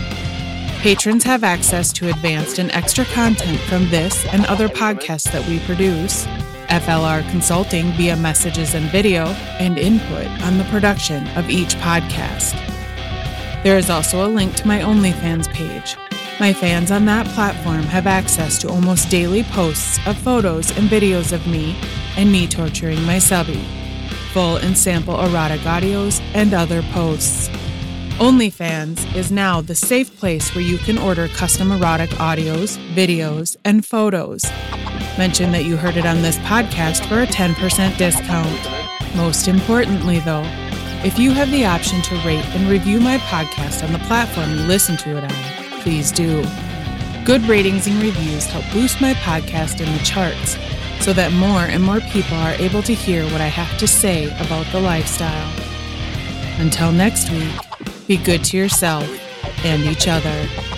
Patrons 0.81 1.25
have 1.25 1.45
access 1.45 1.93
to 1.95 2.11
advanced 2.11 2.59
and 2.59 2.71
extra 2.73 3.05
content 3.07 3.59
from 3.61 3.89
this 3.89 4.27
and 4.27 4.45
other 4.47 4.69
podcasts 4.69 5.33
that 5.33 5.49
we 5.49 5.59
produce, 5.61 6.27
FLR 6.69 7.29
consulting 7.31 7.91
via 7.93 8.17
messages 8.17 8.75
and 8.75 8.91
video, 8.91 9.25
and 9.59 9.79
input 9.79 10.27
on 10.43 10.59
the 10.59 10.65
production 10.65 11.27
of 11.37 11.49
each 11.49 11.75
podcast. 11.77 12.53
There 13.63 13.79
is 13.79 13.89
also 13.89 14.27
a 14.27 14.29
link 14.29 14.57
to 14.57 14.67
my 14.67 14.81
OnlyFans 14.81 15.49
page. 15.49 15.97
My 16.39 16.53
fans 16.53 16.91
on 16.91 17.07
that 17.07 17.27
platform 17.29 17.85
have 17.85 18.07
access 18.07 18.59
to 18.59 18.69
almost 18.69 19.09
daily 19.09 19.45
posts 19.45 19.99
of 20.07 20.19
photos 20.19 20.77
and 20.77 20.91
videos 20.91 21.33
of 21.33 21.47
me 21.47 21.81
and 22.19 22.31
me 22.31 22.47
torturing 22.47 23.03
my 23.05 23.19
subby, 23.19 23.65
full 24.35 24.57
and 24.57 24.77
sample 24.77 25.21
erotic 25.21 25.61
audios, 25.61 26.21
and 26.35 26.53
other 26.53 26.83
posts. 26.93 27.49
OnlyFans 28.19 29.15
is 29.15 29.31
now 29.31 29.61
the 29.61 29.77
safe 29.77 30.17
place 30.19 30.53
where 30.57 30.65
you 30.65 30.77
can 30.77 30.99
order 30.99 31.29
custom 31.29 31.71
erotic 31.71 32.11
audios, 32.19 32.77
videos, 32.97 33.57
and 33.65 33.87
photos. 33.87 34.45
Mention 35.17 35.53
that 35.53 35.65
you 35.65 35.77
heard 35.77 35.97
it 35.97 36.05
on 36.05 36.21
this 36.21 36.37
podcast 36.39 37.09
for 37.09 37.23
a 37.23 37.27
10% 37.27 37.97
discount. 37.97 39.17
Most 39.17 39.47
importantly, 39.47 40.19
though, 40.19 40.45
if 41.05 41.17
you 41.17 41.31
have 41.31 41.53
the 41.53 41.65
option 41.65 42.03
to 42.03 42.17
rate 42.27 42.45
and 42.57 42.69
review 42.69 42.99
my 42.99 43.19
podcast 43.19 43.85
on 43.85 43.93
the 43.93 44.01
platform 44.01 44.51
you 44.51 44.65
listen 44.65 44.97
to 44.97 45.17
it 45.17 45.23
on, 45.23 45.81
please 45.81 46.11
do. 46.11 46.45
Good 47.25 47.43
ratings 47.43 47.87
and 47.87 48.03
reviews 48.03 48.47
help 48.47 48.65
boost 48.73 49.01
my 49.01 49.15
podcast 49.15 49.81
in 49.81 49.93
the 49.93 50.03
charts 50.03 50.57
so 51.01 51.13
that 51.13 51.33
more 51.33 51.61
and 51.61 51.83
more 51.83 52.01
people 52.01 52.37
are 52.37 52.55
able 52.55 52.83
to 52.83 52.95
hear 52.95 53.25
what 53.25 53.41
I 53.41 53.47
have 53.47 53.79
to 53.79 53.87
say 53.87 54.27
about 54.45 54.67
the 54.73 54.81
lifestyle. 54.81 55.53
Until 56.59 56.93
next 56.93 57.31
week, 57.31 57.53
be 58.07 58.17
good 58.17 58.45
to 58.45 58.57
yourself 58.57 59.09
and 59.65 59.83
each 59.85 60.09
other. 60.09 60.74